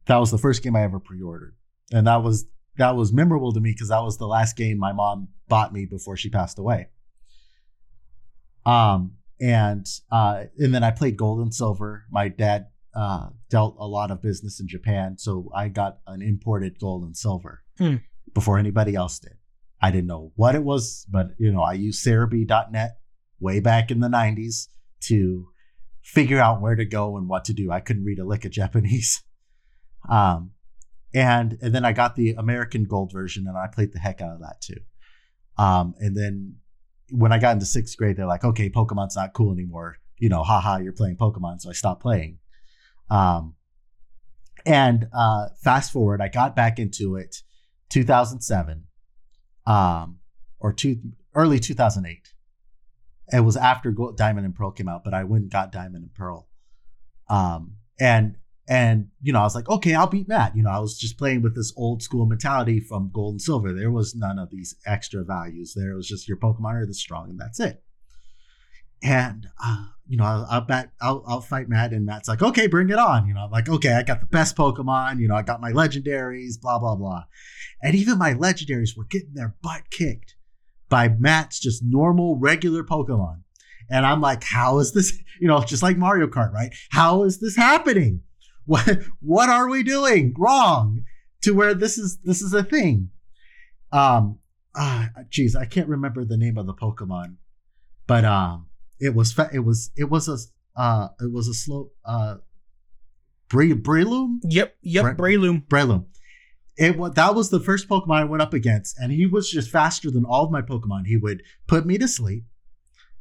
[0.06, 1.56] that was the first game I ever pre-ordered,
[1.92, 2.46] and that was
[2.78, 5.86] that was memorable to me because that was the last game my mom bought me
[5.86, 6.88] before she passed away.
[8.66, 12.06] Um, and uh, and then I played Gold and Silver.
[12.10, 16.80] My dad uh, dealt a lot of business in Japan, so I got an imported
[16.80, 17.98] Gold and Silver Hmm.
[18.34, 19.34] before anybody else did.
[19.82, 22.98] I didn't know what it was, but you know, I used Serebii.net
[23.40, 24.68] way back in the '90s
[25.02, 25.48] to
[26.02, 27.72] figure out where to go and what to do.
[27.72, 29.22] I couldn't read a lick of Japanese.
[30.10, 30.52] Um,
[31.14, 34.32] and and then I got the American Gold version, and I played the heck out
[34.36, 34.80] of that too.
[35.58, 36.56] Um, and then
[37.12, 39.98] when I got into sixth grade, they're like, okay, Pokemon's not cool anymore.
[40.18, 41.60] You know, haha, you're playing Pokemon.
[41.60, 42.39] So I stopped playing.
[43.10, 43.56] Um,
[44.66, 47.38] and uh, fast forward, I got back into it
[47.90, 48.84] 2007,
[49.66, 50.20] um,
[50.60, 50.98] or two,
[51.34, 52.34] early 2008.
[53.32, 56.04] It was after Gold, Diamond and Pearl came out, but I went and got Diamond
[56.04, 56.48] and Pearl.
[57.30, 58.36] Um, and
[58.68, 60.56] and you know, I was like, okay, I'll beat Matt.
[60.56, 63.74] You know, I was just playing with this old school mentality from Gold and Silver.
[63.74, 65.74] There was none of these extra values.
[65.76, 67.84] There was just your Pokemon are this strong, and that's it.
[69.02, 72.68] And uh, you know, I'll, I'll bet I'll, I'll fight Matt, and Matt's like, okay,
[72.68, 73.28] bring it on.
[73.28, 75.20] You know, I'm like, okay, I got the best Pokemon.
[75.20, 77.24] You know, I got my legendaries, blah blah blah,
[77.82, 80.36] and even my legendaries were getting their butt kicked
[80.90, 83.42] by Matt's just normal regular Pokemon.
[83.92, 85.18] And I'm like, how is this?
[85.42, 86.76] You know, just like Mario Kart, right?
[86.90, 88.24] How is this happening?
[88.66, 91.06] What what are we doing wrong?
[91.42, 93.10] to where this is this is a thing.
[93.92, 94.40] Um,
[94.76, 97.36] ah, geez, I can't remember the name of the Pokemon,
[98.08, 98.68] but um,
[99.00, 100.38] it was fa- it was it was a
[100.80, 102.36] uh it was a slow uh,
[103.50, 105.66] Bre- Breloom Yep, yep, Bre- Breloom.
[105.68, 106.06] Breloom.
[106.78, 109.70] It was that was the first Pokemon I went up against, and he was just
[109.70, 111.06] faster than all of my Pokemon.
[111.08, 112.46] He would put me to sleep,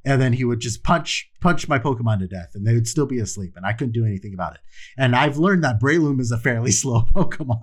[0.04, 3.06] and then he would just punch punch my Pokemon to death, and they would still
[3.06, 4.60] be asleep, and I couldn't do anything about it.
[4.96, 7.62] And I've learned that Breloom is a fairly slow Pokemon.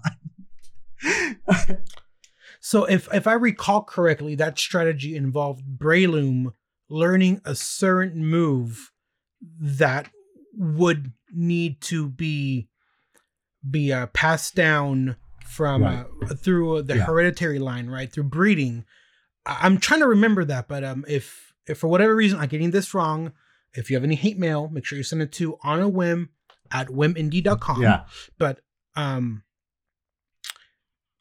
[2.59, 6.47] So if if I recall correctly, that strategy involved Breloom
[6.90, 8.92] learning a certain move
[9.60, 10.10] that
[10.54, 12.70] would need to be
[13.70, 15.16] be uh, passed down
[15.46, 16.04] from uh,
[16.36, 17.06] through the Yeah.
[17.06, 18.12] hereditary line, right?
[18.12, 18.86] Through breeding.
[19.46, 22.72] I- I'm trying to remember that, but um, if if for whatever reason I'm getting
[22.72, 23.32] this wrong,
[23.74, 26.30] if you have any hate mail, make sure you send it to on a whim
[26.72, 28.06] at whimindie.com yeah,
[28.38, 28.60] but
[28.96, 29.44] um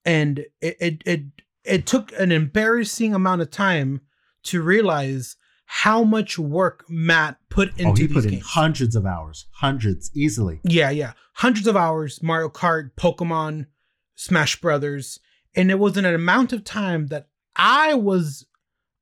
[0.05, 1.23] and it, it it
[1.65, 4.03] it took an embarrassing amount of time
[4.45, 5.37] to realize
[5.67, 10.11] how much work Matt put into oh, he these put in hundreds of hours, hundreds
[10.15, 10.61] easily.
[10.65, 11.12] yeah, yeah.
[11.35, 13.67] Hundreds of hours, Mario Kart, Pokemon,
[14.15, 15.19] Smash Brothers,
[15.57, 18.47] and it was an amount of time that I was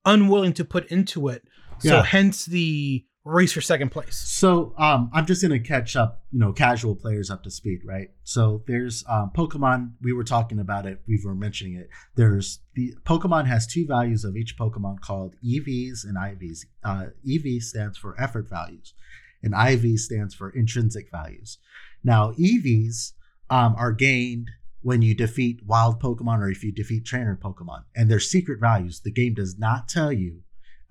[0.05, 1.45] unwilling to put into it.
[1.81, 2.03] So Yeah.
[2.05, 4.17] hence the race for second place.
[4.17, 8.09] So um, I'm just gonna catch up, you know, casual players up to speed, right?
[8.25, 9.93] So there's um, Pokemon.
[10.03, 11.01] We were talking about it.
[11.07, 11.89] We were mentioning it.
[12.17, 16.67] There's the Pokemon has two values of each Pokemon called EVs and IVs.
[16.83, 18.95] Uh, EV stands for effort values,
[19.43, 21.59] and IV stands for intrinsic values.
[22.03, 23.13] Now EVs
[23.51, 24.51] um, are gained
[24.81, 29.01] when you defeat wild Pokemon or if you defeat trainer Pokemon, and they're secret values.
[29.01, 30.41] The game does not tell you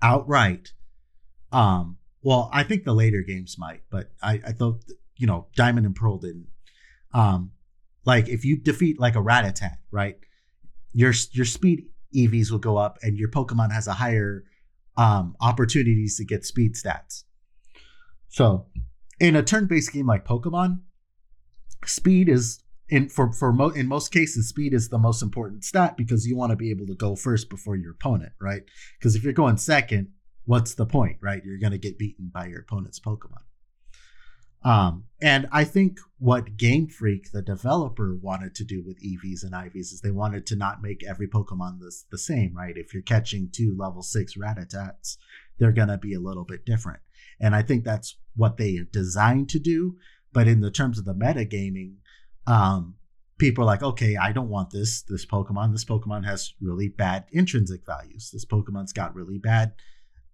[0.00, 0.72] outright
[1.52, 4.84] um, well, I think the later games might, but I, I thought
[5.16, 6.48] you know Diamond and Pearl didn't.
[7.12, 7.52] Um,
[8.04, 10.18] like if you defeat like a Rattata, right?
[10.92, 14.44] Your your speed EVs will go up, and your Pokemon has a higher
[14.96, 17.24] um, opportunities to get speed stats.
[18.28, 18.66] So,
[19.20, 20.80] in a turn-based game like Pokemon,
[21.84, 25.96] speed is in for for mo- in most cases speed is the most important stat
[25.96, 28.62] because you want to be able to go first before your opponent, right?
[28.98, 30.08] Because if you're going second,
[30.44, 31.42] what's the point, right?
[31.44, 33.42] You're going to get beaten by your opponent's Pokemon.
[34.64, 39.52] Um, and I think what Game Freak, the developer, wanted to do with EVs and
[39.52, 42.76] IVs is they wanted to not make every Pokemon the, the same, right?
[42.76, 45.16] If you're catching two level six Rattatas,
[45.58, 47.00] they're going to be a little bit different.
[47.40, 49.96] And I think that's what they designed to do.
[50.32, 51.96] But in the terms of the metagaming,
[52.46, 52.94] um,
[53.38, 55.72] people are like, okay, I don't want this, this Pokemon.
[55.72, 58.30] This Pokemon has really bad intrinsic values.
[58.32, 59.72] This Pokemon's got really bad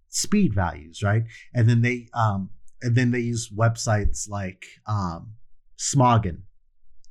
[0.09, 1.23] speed values, right?
[1.53, 2.49] And then they um
[2.81, 5.33] and then they use websites like um
[5.77, 6.41] Smogon,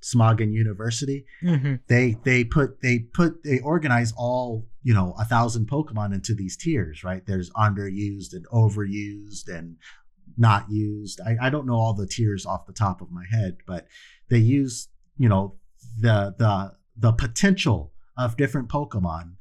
[0.03, 1.25] Smogon University.
[1.43, 1.77] Mm-hmm.
[1.89, 6.57] They they put they put they organize all you know a thousand Pokemon into these
[6.57, 7.25] tiers, right?
[7.27, 9.77] There's underused and overused and
[10.37, 11.21] not used.
[11.21, 13.87] I, I don't know all the tiers off the top of my head, but
[14.29, 15.57] they use you know
[15.99, 19.35] the the the potential of different Pokemon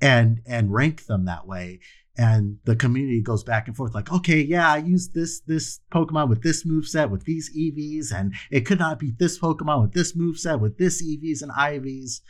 [0.00, 1.80] and and rank them that way
[2.16, 6.28] and the community goes back and forth like okay yeah i used this this pokemon
[6.28, 9.92] with this move set with these evs and it could not beat this pokemon with
[9.94, 12.20] this move set with this evs and ivs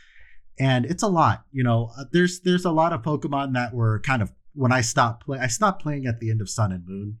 [0.59, 3.99] and it's a lot you know Uh, there's there's a lot of pokemon that were
[3.99, 6.83] kind of when i stopped play i stopped playing at the end of sun and
[6.87, 7.17] moon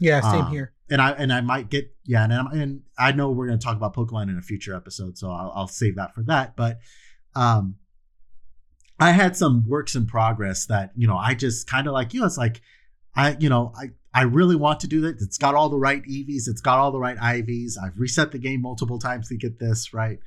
[0.00, 0.72] Yeah, same Um, here.
[0.88, 3.64] and i and i might get yeah and, I'm- and i know we're going to
[3.64, 6.78] talk about pokemon in a future episode so I'll, I'll save that for that but
[7.34, 7.74] um
[8.98, 12.24] I had some works in progress that, you know, I just kind of like you.
[12.24, 12.62] It's like,
[13.14, 15.20] I, you know, I, I really want to do that.
[15.20, 16.48] It's got all the right EVs.
[16.48, 17.72] It's got all the right IVs.
[17.82, 20.18] I've reset the game multiple times to get this right.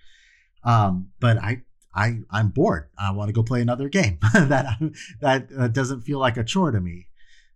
[0.63, 1.63] Um, but I,
[1.95, 2.89] I, I'm bored.
[2.97, 4.77] I want to go play another game that,
[5.21, 7.07] that uh, doesn't feel like a chore to me.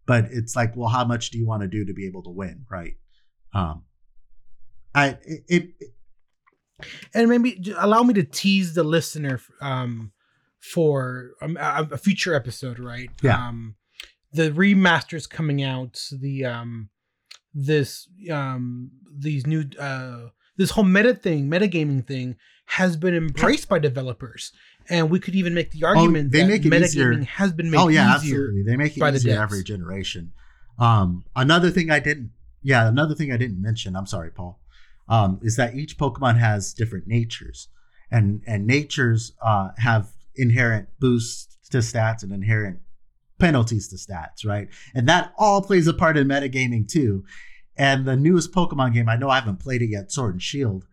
[0.05, 2.29] But it's like, well, how much do you want to do to be able to
[2.29, 2.65] win?
[2.69, 2.95] Right.
[3.53, 3.83] Um,
[4.95, 5.93] I, it, it
[7.13, 10.11] and maybe allow me to tease the listener um
[10.71, 13.47] for um, a, a future episode right Yeah.
[13.47, 13.75] um
[14.31, 16.89] the remasters coming out the um
[17.53, 23.77] this um these new uh this whole meta thing metagaming thing has been embraced by
[23.77, 24.53] developers
[24.89, 27.13] and we could even make the argument Oh, they that make it easier.
[27.13, 28.63] metagaming has been made oh yeah, absolutely.
[28.63, 30.31] They make it easier every generation.
[30.79, 32.31] Um, another thing I didn't,
[32.63, 33.95] yeah, another thing I didn't mention.
[33.95, 34.59] I'm sorry, Paul.
[35.07, 37.67] Um, is that each Pokemon has different natures,
[38.11, 42.79] and and natures uh, have inherent boosts to stats and inherent
[43.39, 44.69] penalties to stats, right?
[44.93, 47.23] And that all plays a part in metagaming too.
[47.75, 50.85] And the newest Pokemon game, I know I haven't played it yet, Sword and Shield.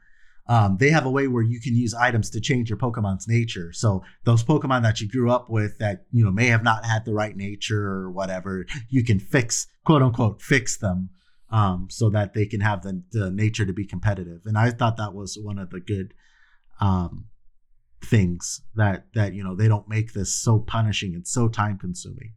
[0.51, 3.73] um, they have a way where you can use items to change your Pokemon's nature.
[3.73, 7.05] So those Pokemon that you grew up with that you know may have not had
[7.05, 11.11] the right nature or whatever, you can fix quote unquote fix them
[11.51, 14.41] um, so that they can have the, the nature to be competitive.
[14.45, 16.15] And I thought that was one of the good
[16.81, 17.27] um,
[18.03, 22.33] things that that you know they don't make this so punishing and so time consuming.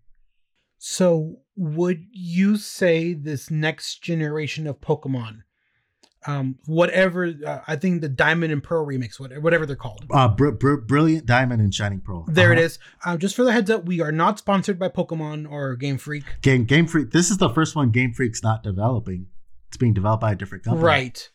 [0.77, 5.43] So, would you say this next generation of Pokemon,
[6.27, 10.27] um, whatever uh, I think the Diamond and Pearl remix, whatever, whatever they're called, Uh,
[10.27, 12.25] br- br- brilliant diamond and shining pearl.
[12.27, 12.65] there it Uh-huh.
[12.65, 12.79] is.
[13.05, 16.25] Uh, just for the heads up, we are not sponsored by Pokemon or Game Freak.
[16.41, 17.11] Game Game Freak.
[17.11, 19.27] This is the first one Game Freak's not developing.
[19.69, 20.85] It's being developed by a different company.
[20.85, 21.29] Right.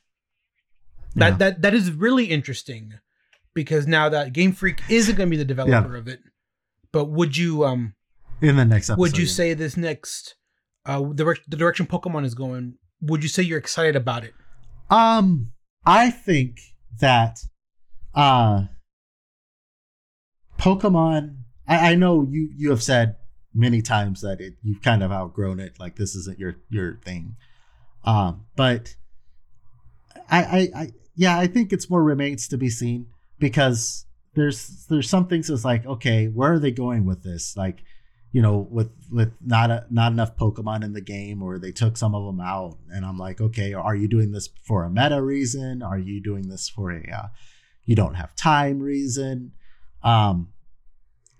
[1.14, 1.36] That Yeah.
[1.38, 2.92] that that is really interesting
[3.58, 6.20] because now that Game Freak isn't going to be the developer of it.
[6.92, 7.94] But would you um
[8.40, 9.00] In the next episode.
[9.00, 9.32] would you yeah.
[9.32, 10.36] say this next
[10.86, 12.74] uh direct, the direction Pokemon is going?
[13.00, 14.32] Would you say you're excited about it?
[14.90, 15.50] Um,
[15.84, 16.60] I think
[17.00, 17.40] that
[18.14, 18.66] uh
[20.56, 23.16] Pokemon I, I know you you have said
[23.52, 27.34] many times that it you've kind of outgrown it, like this isn't your your thing.
[28.04, 28.94] Um, but
[30.30, 33.06] I I, I yeah, I think it's more remains to be seen
[33.38, 37.56] because there's there's some things that's like, okay, where are they going with this?
[37.56, 37.82] Like,
[38.32, 41.96] you know, with with not a, not enough Pokemon in the game, or they took
[41.96, 45.20] some of them out, and I'm like, okay, are you doing this for a meta
[45.22, 45.82] reason?
[45.82, 47.28] Are you doing this for a uh,
[47.84, 49.52] you don't have time reason?
[50.02, 50.52] Um,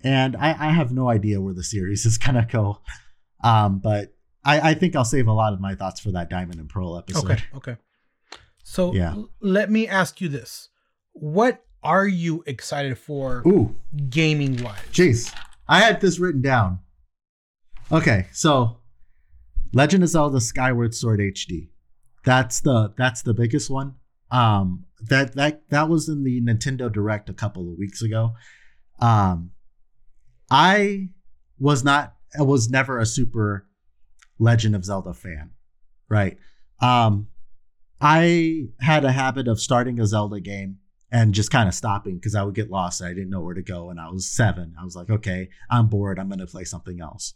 [0.01, 2.79] and I, I have no idea where the series is gonna go.
[3.43, 6.59] Um, but I, I think I'll save a lot of my thoughts for that Diamond
[6.59, 7.31] and Pearl episode.
[7.31, 7.77] Okay, okay.
[8.63, 9.11] So Yeah.
[9.13, 10.69] l- let me ask you this:
[11.13, 13.75] What are you excited for, Ooh,
[14.09, 14.79] gaming wise?
[14.91, 15.33] jeez,
[15.67, 16.79] I had this written down.
[17.91, 18.77] Okay, so
[19.73, 21.69] Legend of Zelda: Skyward Sword HD.
[22.25, 23.95] That's the that's the biggest one.
[24.31, 28.33] Um, that that that was in the Nintendo Direct a couple of weeks ago.
[28.99, 29.51] Um,
[30.51, 31.09] I
[31.57, 33.67] was not I was never a super
[34.37, 35.51] Legend of Zelda fan,
[36.09, 36.37] right?
[36.81, 37.27] Um,
[38.01, 40.77] I had a habit of starting a Zelda game
[41.11, 43.01] and just kind of stopping because I would get lost.
[43.01, 44.75] I didn't know where to go, and I was seven.
[44.79, 46.19] I was like, okay, I'm bored.
[46.19, 47.33] I'm going to play something else.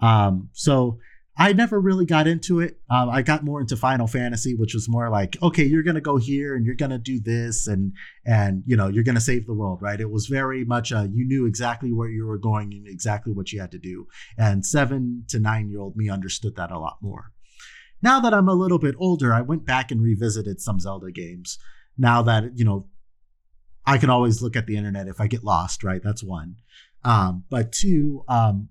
[0.00, 0.98] Um, so
[1.40, 2.78] I never really got into it.
[2.90, 6.00] Um, I got more into Final Fantasy, which was more like, okay, you're going to
[6.02, 7.94] go here and you're going to do this, and
[8.26, 9.98] and you know you're going to save the world, right?
[9.98, 13.52] It was very much a, you knew exactly where you were going, and exactly what
[13.52, 16.98] you had to do, and seven to nine year old me understood that a lot
[17.00, 17.32] more.
[18.02, 21.58] Now that I'm a little bit older, I went back and revisited some Zelda games.
[21.96, 22.86] Now that you know,
[23.86, 26.02] I can always look at the internet if I get lost, right?
[26.02, 26.56] That's one.
[27.04, 28.68] Um, but two, um,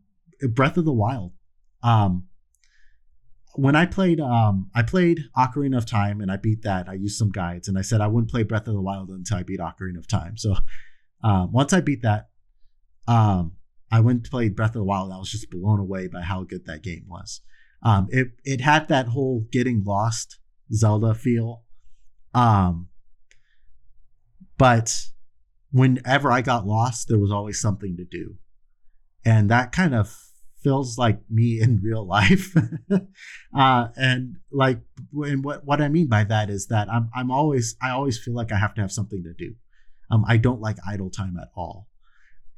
[0.53, 1.33] Breath of the Wild.
[1.81, 2.27] Um,
[3.55, 6.87] when I played, um, I played Ocarina of Time and I beat that.
[6.87, 9.37] I used some guides and I said I wouldn't play Breath of the Wild until
[9.37, 10.37] I beat Ocarina of Time.
[10.37, 10.55] So
[11.23, 12.29] um, once I beat that,
[13.07, 13.53] um,
[13.91, 15.11] I went to play Breath of the Wild.
[15.11, 17.41] I was just blown away by how good that game was.
[18.09, 20.37] It it had that whole getting lost
[20.71, 21.63] Zelda feel.
[22.33, 22.88] Um,
[24.59, 25.05] but
[25.71, 28.35] whenever I got lost, there was always something to do.
[29.25, 30.15] And that kind of
[30.61, 32.53] feels like me in real life.
[33.57, 34.81] uh, and like,
[35.13, 38.35] and what, what I mean by that is that I'm, I'm always, I always feel
[38.35, 39.55] like I have to have something to do.
[40.11, 41.87] Um, I don't like idle time at all.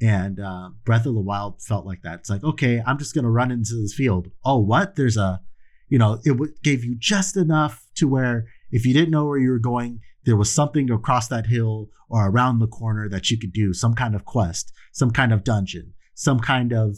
[0.01, 2.19] And uh, Breath of the Wild felt like that.
[2.19, 4.29] It's like, okay, I'm just going to run into this field.
[4.43, 4.95] Oh, what?
[4.95, 5.41] There's a,
[5.89, 9.37] you know, it w- gave you just enough to where if you didn't know where
[9.39, 13.37] you were going, there was something across that hill or around the corner that you
[13.39, 16.97] could do, some kind of quest, some kind of dungeon, some kind of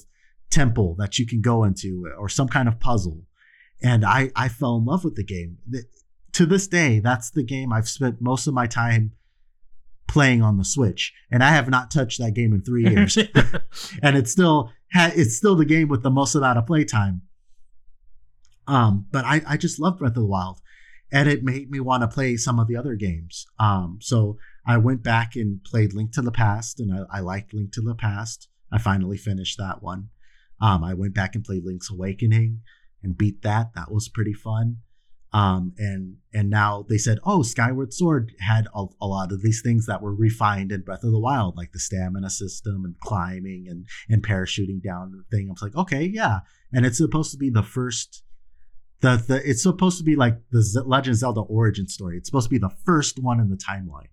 [0.50, 3.22] temple that you can go into, or some kind of puzzle.
[3.82, 5.58] And I, I fell in love with the game.
[5.68, 5.86] The-
[6.34, 9.12] To this day, that's the game I've spent most of my time
[10.08, 13.18] playing on the Switch, and I have not touched that game in three years.
[14.04, 17.22] and it's still ha- it's still the game with the most amount of playtime.
[18.68, 20.62] Um, but I, I just love Breath of the Wild,
[21.14, 23.46] and it made me want to play some of the other games.
[23.60, 27.54] Um, so I went back and played Link to the Past, and I, I liked
[27.54, 28.50] Link to the Past.
[28.72, 30.10] I finally finished that one.
[30.60, 32.62] Um, I went back and played Link's Awakening
[33.04, 33.76] and beat that.
[33.76, 34.78] That was pretty fun.
[35.34, 39.62] Um, and and now they said, oh, Skyward Sword had a, a lot of these
[39.64, 43.66] things that were refined in Breath of the Wild, like the stamina system and climbing
[43.68, 45.48] and and parachuting down the thing.
[45.50, 46.40] I was like, okay, yeah,
[46.72, 48.23] and it's supposed to be the first.
[49.04, 52.16] The, the it's supposed to be like the Z- Legend of Zelda origin story.
[52.18, 54.08] It's supposed to be the first one in the timeline,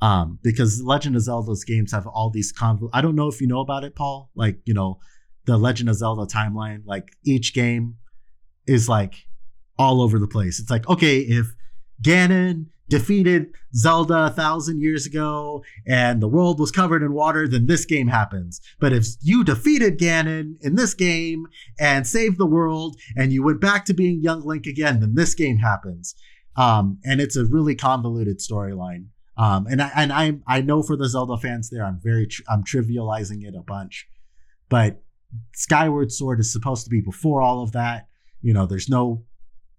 [0.00, 2.90] um, because Legend of Zelda's games have all these conv.
[2.92, 4.30] I don't know if you know about it, Paul.
[4.34, 4.98] Like you know,
[5.44, 6.82] the Legend of Zelda timeline.
[6.84, 7.98] Like each game
[8.66, 9.14] is like
[9.78, 10.58] all over the place.
[10.58, 11.54] It's like, okay, if
[12.02, 17.66] Ganon defeated Zelda a thousand years ago and the world was covered in water, then
[17.66, 18.60] this game happens.
[18.80, 21.46] But if you defeated Ganon in this game
[21.78, 25.34] and saved the world and you went back to being young Link again, then this
[25.34, 26.14] game happens.
[26.56, 29.06] Um, and it's a really convoluted storyline.
[29.36, 32.64] Um, and I and I I know for the Zelda fans there, I'm very I'm
[32.64, 34.08] trivializing it a bunch,
[34.68, 35.00] but
[35.54, 38.08] Skyward Sword is supposed to be before all of that.
[38.42, 39.24] You know, there's no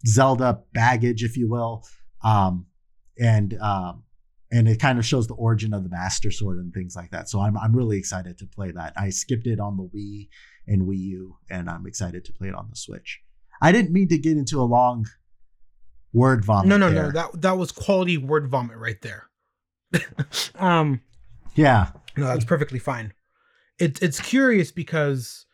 [0.07, 1.85] Zelda baggage, if you will.
[2.23, 2.67] Um,
[3.17, 4.03] and um,
[4.51, 7.29] and it kind of shows the origin of the Master Sword and things like that.
[7.29, 8.93] So I'm I'm really excited to play that.
[8.97, 10.29] I skipped it on the Wii
[10.67, 13.21] and Wii U, and I'm excited to play it on the Switch.
[13.61, 15.05] I didn't mean to get into a long
[16.13, 16.67] word vomit.
[16.67, 17.03] No, no, there.
[17.03, 17.11] no.
[17.11, 19.29] That that was quality word vomit right there.
[20.55, 21.01] um,
[21.55, 23.13] yeah, no, that's perfectly fine.
[23.77, 25.45] It's it's curious because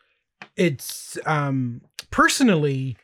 [0.56, 2.96] it's um personally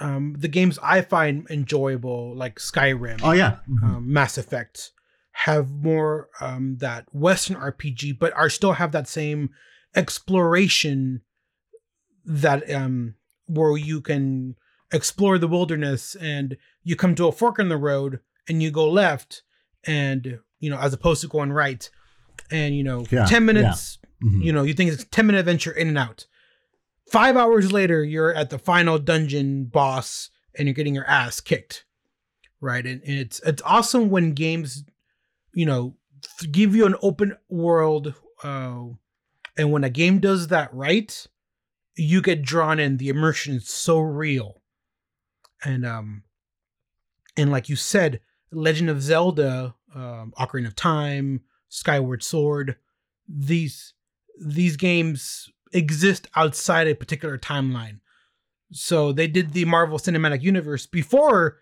[0.00, 3.82] um the games I find enjoyable like Skyrim, oh yeah, Mhm.
[3.84, 4.90] um, Mass Effect
[5.32, 9.50] have more um that Western RPG, but are still have that same
[9.94, 11.22] exploration
[12.24, 13.14] that um
[13.46, 14.56] where you can
[14.92, 18.88] explore the wilderness and you come to a fork in the road and you go
[18.88, 19.42] left
[19.84, 21.90] and you know as opposed to going right
[22.50, 24.42] and you know Yeah, 10 minutes Mhm.
[24.44, 26.26] you know you think it's a 10 minute adventure in and out
[27.10, 31.84] five hours later you're at the final dungeon boss and you're getting your ass kicked
[32.64, 32.86] right?
[32.86, 34.84] And, and it's it's awesome when games
[35.52, 35.94] you know
[36.50, 38.84] give you an open world uh,
[39.56, 41.26] and when a game does that right
[41.96, 42.96] you get drawn in.
[42.96, 44.62] The immersion is so real.
[45.62, 46.24] And um
[47.36, 52.76] and like you said legend of zelda um ocarina of time skyward sword
[53.28, 53.94] these
[54.40, 58.00] these games exist outside a particular timeline.
[58.72, 61.58] So they did the marvel cinematic universe before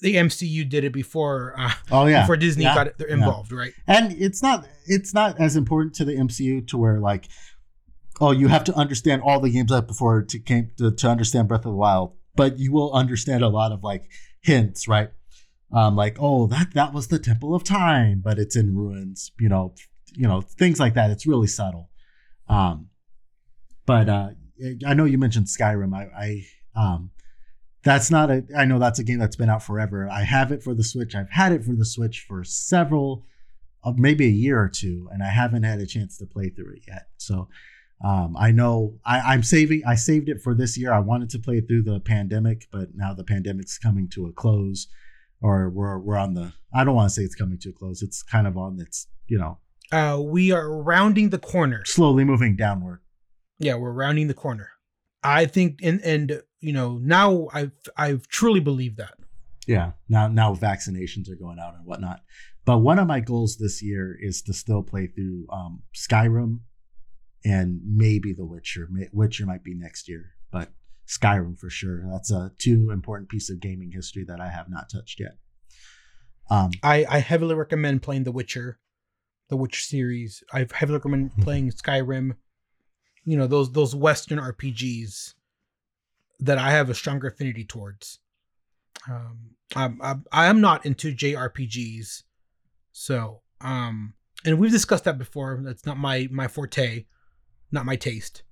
[0.00, 2.22] the mcu did it before uh, oh yeah.
[2.22, 2.74] before disney Yeah.
[2.74, 3.72] got involved right?
[3.86, 7.28] And it's not it's not as important to the MCU to where like
[8.20, 11.46] oh you have to understand all the games up before to came to, to understand
[11.48, 14.10] Breath of the Wild but you will understand a lot of like
[14.42, 15.10] hints right?
[15.72, 19.48] Um like oh that that was the temple of time but it's in ruins you
[19.48, 19.74] know
[20.14, 21.10] you know things like that.
[21.10, 21.90] It's really subtle.
[22.48, 22.88] Um
[23.86, 24.30] but uh
[24.86, 26.44] I know you mentioned Skyrim I
[26.76, 27.10] I um
[27.82, 30.62] that's not a I know that's a game that's been out forever I have it
[30.62, 33.24] for the Switch I've had it for the Switch for several
[33.84, 36.74] of maybe a year or two, and I haven't had a chance to play through
[36.74, 37.08] it yet.
[37.16, 37.48] So
[38.04, 39.82] um, I know I, I'm saving.
[39.86, 40.92] I saved it for this year.
[40.92, 44.88] I wanted to play through the pandemic, but now the pandemic's coming to a close,
[45.40, 46.52] or we're we're on the.
[46.74, 48.02] I don't want to say it's coming to a close.
[48.02, 49.58] It's kind of on its you know
[49.92, 53.00] uh we are rounding the corner slowly moving downward.
[53.62, 54.68] Yeah we're rounding the corner
[55.22, 59.14] i think and and you know now i've i've truly believed that
[59.66, 59.92] Yeah.
[60.08, 62.20] Now now vaccinations are going out and whatnot.
[62.64, 66.60] But one of my goals this year is to still play through um, Skyrim
[67.44, 68.88] and maybe The Witcher.
[69.12, 70.70] Witcher might be next year, but
[71.08, 72.02] Skyrim for sure.
[72.10, 75.34] That's a two important piece of gaming history that I have not touched yet.
[76.50, 78.78] Um, I, I heavily recommend playing The Witcher,
[79.48, 80.42] the Witcher series.
[80.52, 82.36] I heavily recommend playing Skyrim.
[83.24, 85.34] You know those those Western RPGs
[86.40, 88.18] that I have a stronger affinity towards.
[89.08, 92.24] Um, I'm, I'm I am not into JRPGs,
[92.92, 94.14] so um,
[94.44, 95.60] and we've discussed that before.
[95.62, 97.06] That's not my my forte,
[97.70, 98.42] not my taste.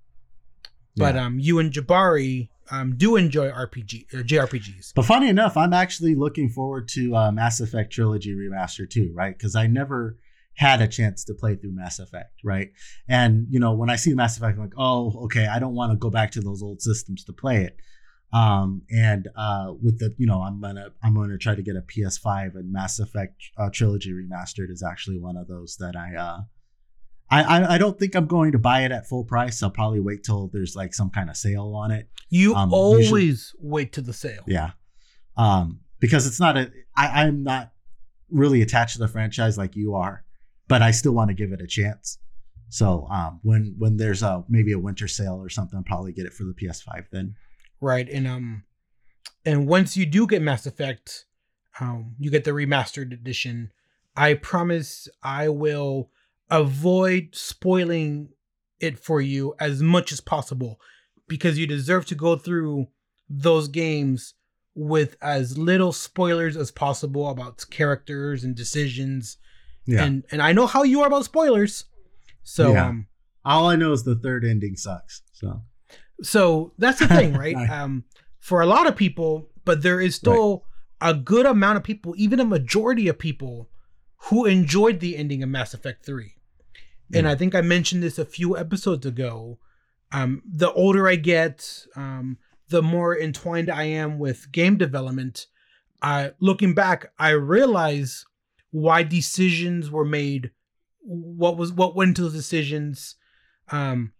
[0.97, 1.27] But yeah.
[1.27, 4.95] um, you and Jabari um do enjoy RPG uh, JRPGs.
[4.95, 9.37] But funny enough, I'm actually looking forward to uh, Mass Effect Trilogy Remaster too, right?
[9.37, 10.17] Because I never
[10.61, 12.69] had a chance to play through Mass Effect, right?
[13.09, 15.91] And you know, when I see Mass Effect, I'm like, oh, okay, I don't want
[15.93, 17.77] to go back to those old systems to play it.
[18.35, 21.81] Um, and uh, with the, you know, I'm gonna I'm gonna try to get a
[21.81, 26.15] PS5, and Mass Effect uh, Trilogy Remastered is actually one of those that I.
[26.15, 26.41] Uh,
[27.33, 29.63] I, I, don't think I'm going to buy it at full price.
[29.63, 32.09] I'll probably wait till there's like some kind of sale on it.
[32.29, 34.43] You Um, always usually- wait to the sale.
[34.49, 34.73] Yeah.
[35.37, 37.71] Um, because it's not a I, I'm not
[38.31, 40.25] really attached to the franchise like you are,
[40.71, 42.17] but I still want to give it a chance.
[42.71, 46.25] So um when when there's a maybe a winter sale or something, I'll probably get
[46.27, 47.35] it for the PS5 then.
[47.81, 48.65] right and um
[49.45, 51.25] and once you do get mass effect
[51.81, 53.73] um you get the remastered edition
[54.17, 56.11] i promise i will
[56.51, 58.29] avoid spoiling
[58.81, 60.79] it for you as much as possible
[61.27, 62.87] because you deserve to go through
[63.29, 64.35] those games
[64.75, 69.39] with as little spoilers as possible about characters and decisions
[69.91, 70.05] Yeah.
[70.05, 71.85] and and i know how you are about spoilers
[72.43, 72.87] so Yeah.
[72.89, 73.07] um
[73.45, 75.23] All I know is the third ending sucks.
[75.33, 75.63] So
[76.23, 77.71] so that's the thing right Right.
[77.71, 78.05] um
[78.39, 80.65] for a lot of people but there is still
[81.03, 83.71] a good amount of people, even a majority of people,
[84.29, 86.35] who enjoyed the ending of Mass Effect 3.
[87.15, 87.33] And Yeah.
[87.33, 89.59] I think I mentioned this a few episodes ago.
[90.13, 92.37] Um, the older I get, um,
[92.69, 95.47] the more entwined I am with game development.
[96.03, 98.27] I looking back, I realize
[98.71, 100.51] why decisions were made,
[101.01, 103.17] what was what went into those decisions,
[103.71, 104.13] um,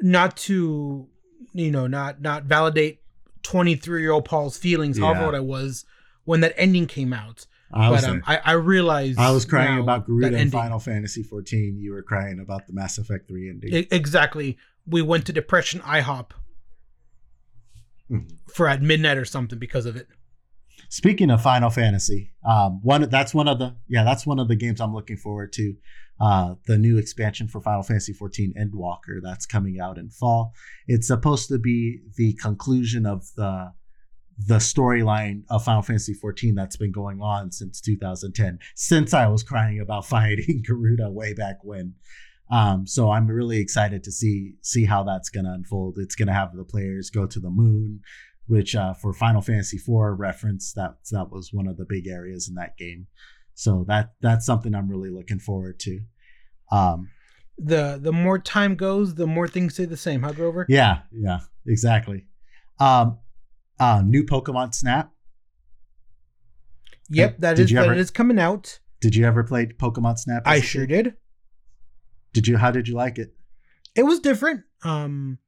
[0.00, 1.08] not to,
[1.52, 3.00] you know, not not validate
[3.42, 5.26] twenty three year old Paul's feelings, however Yeah.
[5.26, 5.84] old I was
[6.24, 7.46] when that ending came out.
[7.72, 8.22] I was but um.
[8.26, 11.78] I, I realized I was crying about Garuda in Final Fantasy 14.
[11.78, 13.74] You were crying about the Mass Effect 3 ending.
[13.74, 14.56] E- exactly.
[14.86, 16.30] We went to depression IHOP
[18.10, 18.38] Mhm.
[18.50, 20.08] for at midnight or something because of it.
[20.88, 24.56] Speaking of Final Fantasy, um, one that's one of the yeah that's one of the
[24.56, 25.74] games I'm looking forward to.
[26.20, 30.52] Uh, the new expansion for Final Fantasy 14 Endwalker that's coming out in fall.
[30.88, 33.72] It's supposed to be the conclusion of the
[34.38, 39.42] the storyline of Final Fantasy 14 that's been going on since 2010, since I was
[39.42, 41.94] crying about fighting Garuda way back when.
[42.50, 45.98] Um, so I'm really excited to see see how that's gonna unfold.
[45.98, 48.00] It's gonna have the players go to the moon,
[48.48, 52.48] which uh, for Final Fantasy IV reference, that that was one of the big areas
[52.48, 53.06] in that game.
[53.54, 56.00] So that that's something I'm really looking forward to.
[56.72, 57.08] Um,
[57.58, 60.66] The the more time goes, the more things stay the same, huh, Grover?
[60.68, 62.26] yeah, yeah, exactly.
[62.80, 63.18] Um,
[63.80, 65.10] uh, new Pokemon Snap.
[67.10, 68.80] Yep, that Did is ever- is coming out.
[69.00, 70.42] Did you ever play Pokemon Snap?
[70.46, 71.14] I sure did.
[72.32, 72.56] Did you?
[72.58, 73.34] How did you like it?
[73.96, 74.62] It was different.
[74.84, 75.38] Um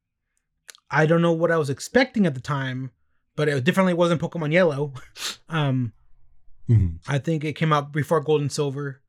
[0.91, 2.91] I don't know what I was expecting at the time,
[3.35, 4.93] but it definitely wasn't Pokemon Yellow.
[5.49, 5.93] um
[7.07, 9.01] I think it came out before Gold and Silver.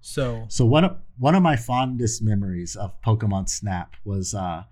[0.00, 4.64] So So one of one of my fondest memories of Pokemon Snap was uh,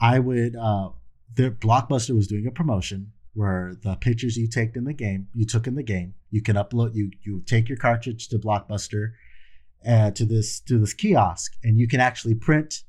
[0.00, 0.90] I would uh,
[1.34, 5.46] the Blockbuster was doing a promotion where the pictures you take in the game, you
[5.46, 9.12] took in the game, you can upload you you take your cartridge to Blockbuster
[9.86, 12.84] uh, to this to this kiosk, and you can actually print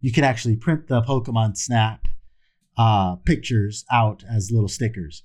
[0.00, 2.06] you can actually print the Pokemon Snap
[2.76, 5.22] uh, pictures out as little stickers.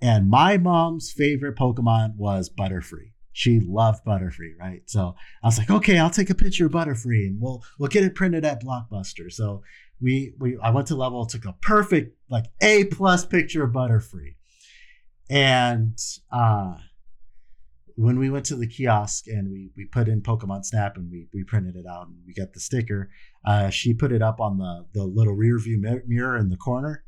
[0.00, 3.12] And my mom's favorite Pokemon was Butterfree.
[3.32, 4.82] She loved Butterfree, right?
[4.86, 8.04] So I was like, okay, I'll take a picture of Butterfree and we'll we'll get
[8.04, 9.30] it printed at Blockbuster.
[9.30, 9.62] So
[10.00, 14.34] we we I went to level, took a perfect like A plus picture of Butterfree.
[15.30, 15.98] And
[16.32, 16.78] uh
[17.98, 21.26] when we went to the kiosk and we we put in Pokemon Snap and we
[21.34, 23.10] we printed it out and we got the sticker,
[23.44, 27.04] uh, she put it up on the the little rear view mirror in the corner.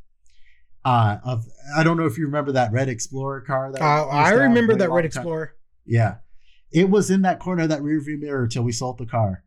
[0.84, 1.44] Uh, of
[1.76, 3.70] I don't know if you remember that Red Explorer car.
[3.70, 5.54] That uh, I remember that Red time- Explorer.
[5.86, 6.16] Yeah,
[6.72, 9.44] it was in that corner of that rear view mirror till we sold the car.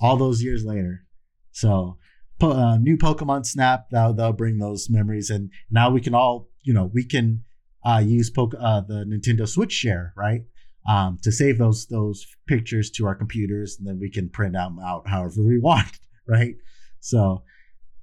[0.00, 1.04] All those years later,
[1.52, 1.98] so
[2.38, 6.48] po- uh, new Pokemon Snap that they'll bring those memories, and now we can all
[6.62, 7.44] you know we can
[7.84, 10.44] uh, use Poke- uh, the Nintendo Switch share right
[10.86, 14.78] um, to save those those pictures to our computers, and then we can print them
[14.84, 16.54] out however we want, right?
[17.00, 17.42] So,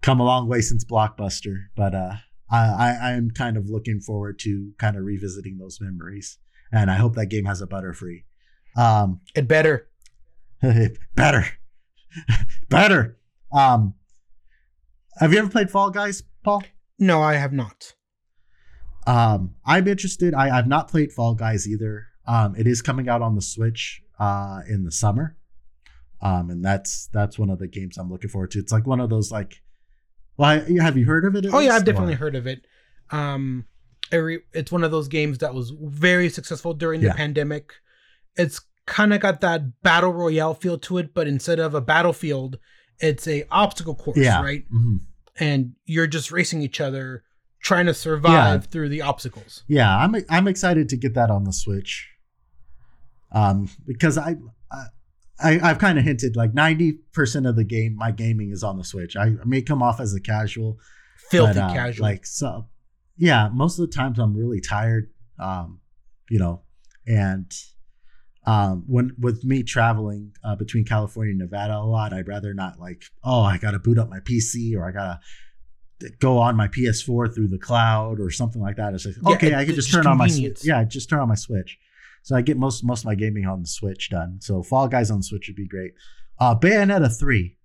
[0.02, 2.14] come a long way since Blockbuster, but uh,
[2.52, 6.38] I I am kind of looking forward to kind of revisiting those memories,
[6.72, 8.24] and I hope that game has a Butterfree.
[8.76, 9.88] Um, It better.
[11.16, 11.46] better,
[12.70, 13.18] better.
[13.52, 13.96] Um,
[15.18, 16.64] have you ever played Fall Guys, Paul?
[17.00, 17.94] No, I have not.
[19.08, 20.36] Um, I'm interested.
[20.36, 22.06] I, I've not played Fall Guys either.
[22.28, 25.38] Um, it is coming out on the Switch uh, in the summer.
[26.22, 28.60] Um, and that's that's one of the games I'm looking forward to.
[28.60, 29.62] It's like one of those like,
[30.38, 31.48] well, I- have you heard of it?
[31.52, 31.74] Oh yeah.
[31.76, 32.66] I've definitely Or- heard of it.
[33.10, 33.66] Um,
[34.12, 37.10] every it's one of those games that was very successful during Yeah.
[37.10, 37.74] the pandemic.
[38.36, 42.58] It's kind of got that battle royale feel to it, but instead of a battlefield,
[43.00, 44.42] it's a obstacle course, Yeah.
[44.44, 44.64] right?
[44.72, 45.00] Mhm.
[45.40, 47.24] And you're just racing each other,
[47.62, 49.64] trying to survive through the obstacles.
[49.68, 52.08] Yeah, I'm I'm excited to get that on the Switch.
[53.32, 54.36] Um, because I,
[55.40, 58.84] I I've kind of hinted like 90% of the game, my gaming is on the
[58.84, 59.16] Switch.
[59.16, 60.78] I, I may come off as a casual,
[61.30, 62.04] Filthy but, uh, casual.
[62.04, 62.68] Like so,
[63.18, 63.50] yeah.
[63.52, 65.12] Most of the times I'm really tired.
[65.40, 65.80] Um,
[66.30, 66.62] you know,
[67.08, 67.52] and
[68.46, 72.80] um, when with me traveling uh, between California and Nevada a lot, I'd rather not
[72.80, 75.20] like, oh, I got to boot up my PC or I gotta
[76.20, 78.94] go on my PS4 through the cloud or something like that.
[78.94, 80.60] It's like Yeah, okay, it- I can just turn on my Switch.
[80.64, 81.78] Yeah, just turn on my Switch.
[82.24, 84.40] So I get most most of my gaming on the Switch done.
[84.42, 85.94] So Fall Guys on the Switch would be great.
[86.40, 87.58] Uh, Bayonetta three.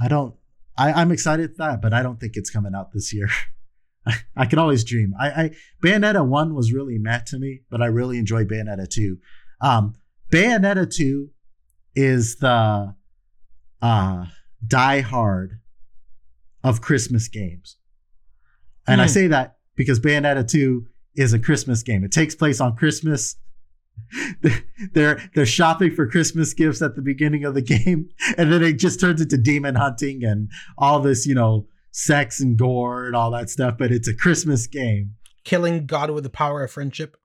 [0.00, 0.34] I don't.
[0.76, 3.28] I, I'm excited for that, but I don't think it's coming out this year.
[4.36, 5.12] I can always dream.
[5.20, 5.50] I, I
[5.84, 9.18] Bayonetta one was really meh to me, but I really enjoy Bayonetta two.
[9.60, 9.94] Um,
[10.32, 11.30] Bayonetta two
[11.96, 12.94] is the
[13.82, 14.26] uh,
[14.66, 15.58] Die Hard
[16.64, 17.76] of Christmas games,
[18.86, 19.10] and I Hmm.
[19.12, 22.04] say that because Bayonetta two is a Christmas game.
[22.04, 23.36] It takes place on Christmas.
[24.92, 28.74] they're they're shopping for Christmas gifts at the beginning of the game, and then it
[28.74, 33.30] just turns into demon hunting and all this, you know, sex and gore and all
[33.32, 33.76] that stuff.
[33.78, 35.14] But it's a Christmas game.
[35.44, 37.16] Killing God with the power of friendship.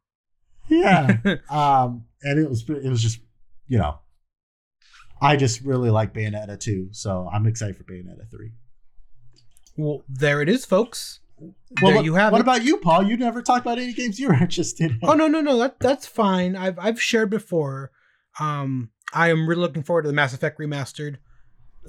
[0.69, 1.17] Yeah.
[1.49, 3.19] um, and it was it was just,
[3.67, 3.99] you know,
[5.21, 8.51] I just really like Bayonetta 2, so I'm excited for Bayonetta 3.
[9.75, 11.19] Well, there it is, folks.
[11.37, 12.43] Well, there what, you have what it.
[12.43, 13.03] about you, Paul?
[13.03, 14.99] You never talked about any games you were interested in.
[15.03, 15.57] Oh no, no, no.
[15.57, 16.55] That that's fine.
[16.55, 17.91] I've I've shared before.
[18.39, 21.17] Um, I am really looking forward to the Mass Effect remastered.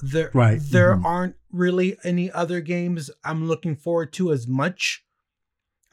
[0.03, 1.05] There, Right, There mhm.
[1.05, 5.05] aren't really any other games I'm looking forward to as much.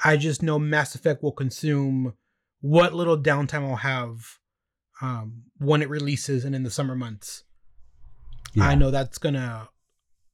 [0.03, 2.13] I just know Mass Effect will consume
[2.61, 4.39] what little downtime I'll have
[5.01, 7.43] um, when it releases and in the summer months.
[8.53, 8.67] Yeah.
[8.67, 9.69] I know that's gonna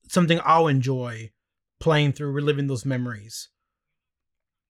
[0.08, 1.32] something I'll enjoy
[1.80, 3.50] playing through, reliving those memories.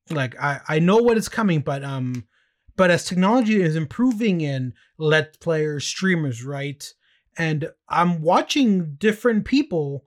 [0.09, 2.27] Like I, I know what is coming, but um,
[2.75, 6.83] but as technology is improving and let players, streamers, right,
[7.37, 10.05] and I'm watching different people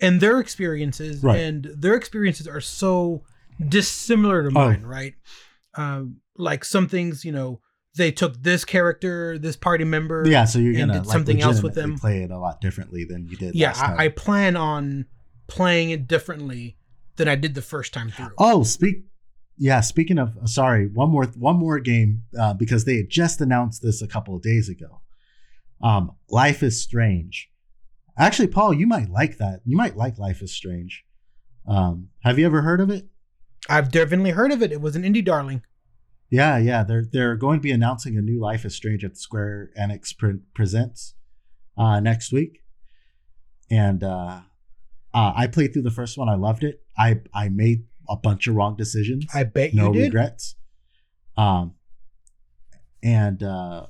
[0.00, 1.40] and their experiences, Right.
[1.40, 3.24] and their experiences are so
[3.68, 4.52] dissimilar to Oh.
[4.68, 5.14] mine, right?
[5.74, 7.60] Um, like some things, you know,
[7.96, 11.62] they took this character, this party member, Yeah, so you're gonna did like, something else
[11.62, 11.98] with them.
[11.98, 13.54] Play it a lot differently than you did.
[13.56, 13.98] yeah last time.
[13.98, 15.06] I, I plan on
[15.48, 16.76] playing it differently
[17.16, 19.04] than i did the first time through Oh, speak.
[19.60, 23.82] Yeah, speaking of, sorry, one more, one more game uh, because they had just announced
[23.82, 25.00] this a couple of days ago.
[25.82, 27.50] Um, Life is Strange.
[28.16, 29.62] Actually, Paul, you might like that.
[29.64, 31.04] You might like Life is Strange.
[31.66, 33.08] Um, have you ever heard of it?
[33.68, 35.60] i've definitely heard of it it was an indie darling
[36.30, 36.84] Yeah, yeah.
[36.84, 40.38] They're they're going to be announcing a new Life is Strange at Square Enix pre-
[40.54, 41.14] presents
[41.76, 42.62] uh, next week,
[43.70, 44.40] and uh,
[45.18, 46.28] uh, I played through the first one.
[46.28, 46.76] I loved it.
[47.06, 49.26] I I made a bunch of wrong decisions.
[49.34, 50.54] i bet no you did No regrets.
[51.36, 51.74] Um,
[53.02, 53.86] and uh,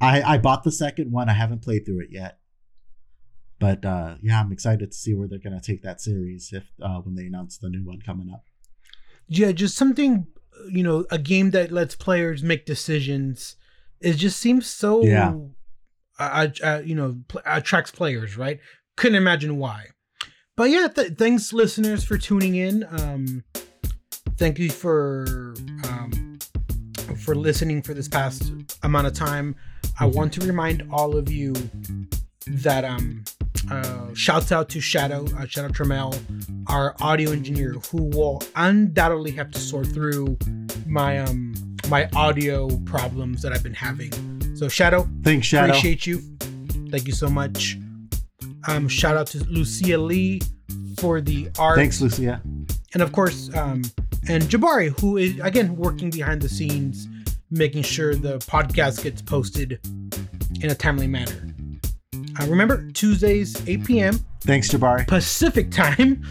[0.00, 1.28] I I bought the second one.
[1.28, 2.38] I haven't played through it yet,
[3.58, 6.98] but uh, yeah, I'm excited to see where they're gonna take that series if uh,
[7.04, 8.42] when they announce the new one coming up.
[9.28, 10.26] yeah just something
[10.70, 13.56] you know a game that lets players make decisions
[14.00, 15.34] it just seems so Yeah.
[16.18, 17.10] uh, uh, you know
[17.46, 18.58] attracts players right
[18.96, 19.86] couldn't imagine why
[20.58, 22.84] but yeah th- thanks listeners for tuning in.
[22.90, 23.44] Um
[24.36, 25.54] thank you for
[25.84, 26.38] um
[27.24, 28.52] for listening for this past
[28.82, 29.54] amount of time.
[30.00, 31.54] I want to remind all of you
[32.48, 33.24] that um
[33.70, 36.18] uh shouts out to shadow uh, shadow Trammell,
[36.66, 40.36] our audio engineer who will undoubtedly have to sort through
[40.86, 41.54] my um
[41.88, 44.10] my audio problems that i've been having.
[44.56, 45.68] So shadow Thanks, Shadow.
[45.68, 46.20] appreciate you.
[46.90, 47.78] Thank you so much
[48.66, 50.40] um shout out to lucia lee
[50.98, 51.76] for the art.
[51.76, 52.40] Thanks, Lucia.
[52.94, 53.82] and of course um
[54.28, 57.06] and jabari who is again working behind the scenes
[57.50, 59.78] making sure the podcast gets posted
[60.60, 61.54] in a timely manner.
[62.40, 65.06] Uh, remember tuesdays 8 p.m Thanks, Jabari.
[65.06, 66.22] pacific time.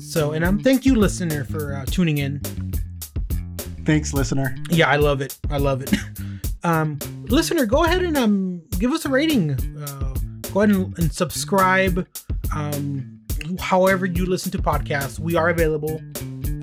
[0.00, 2.40] So and um thank you listener for uh, tuning in.
[3.84, 4.56] Thanks, listener.
[4.70, 5.38] yeah i love it.
[5.50, 5.92] I love it.
[6.64, 6.98] Um
[7.28, 10.14] listener go ahead and um give us a rating uh,
[10.56, 12.06] go ahead and, and subscribe
[12.54, 13.20] um
[13.60, 15.18] however you listen to podcasts.
[15.18, 16.00] We are available.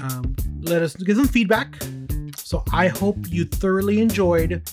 [0.02, 1.76] Um let us give them feedback.
[2.38, 4.68] So i hope you thoroughly enjoyed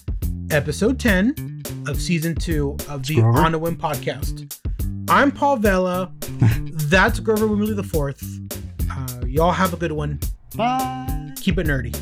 [0.51, 3.39] episode 10 of season 2 of the Grover.
[3.41, 4.57] on a whim podcast.
[5.11, 6.11] I'm paul vella
[6.89, 8.25] that's grover wimley the fourth.
[8.91, 10.19] Uh, y'all have a good one.
[10.57, 11.33] Bye.
[11.37, 11.95] keep it nerdy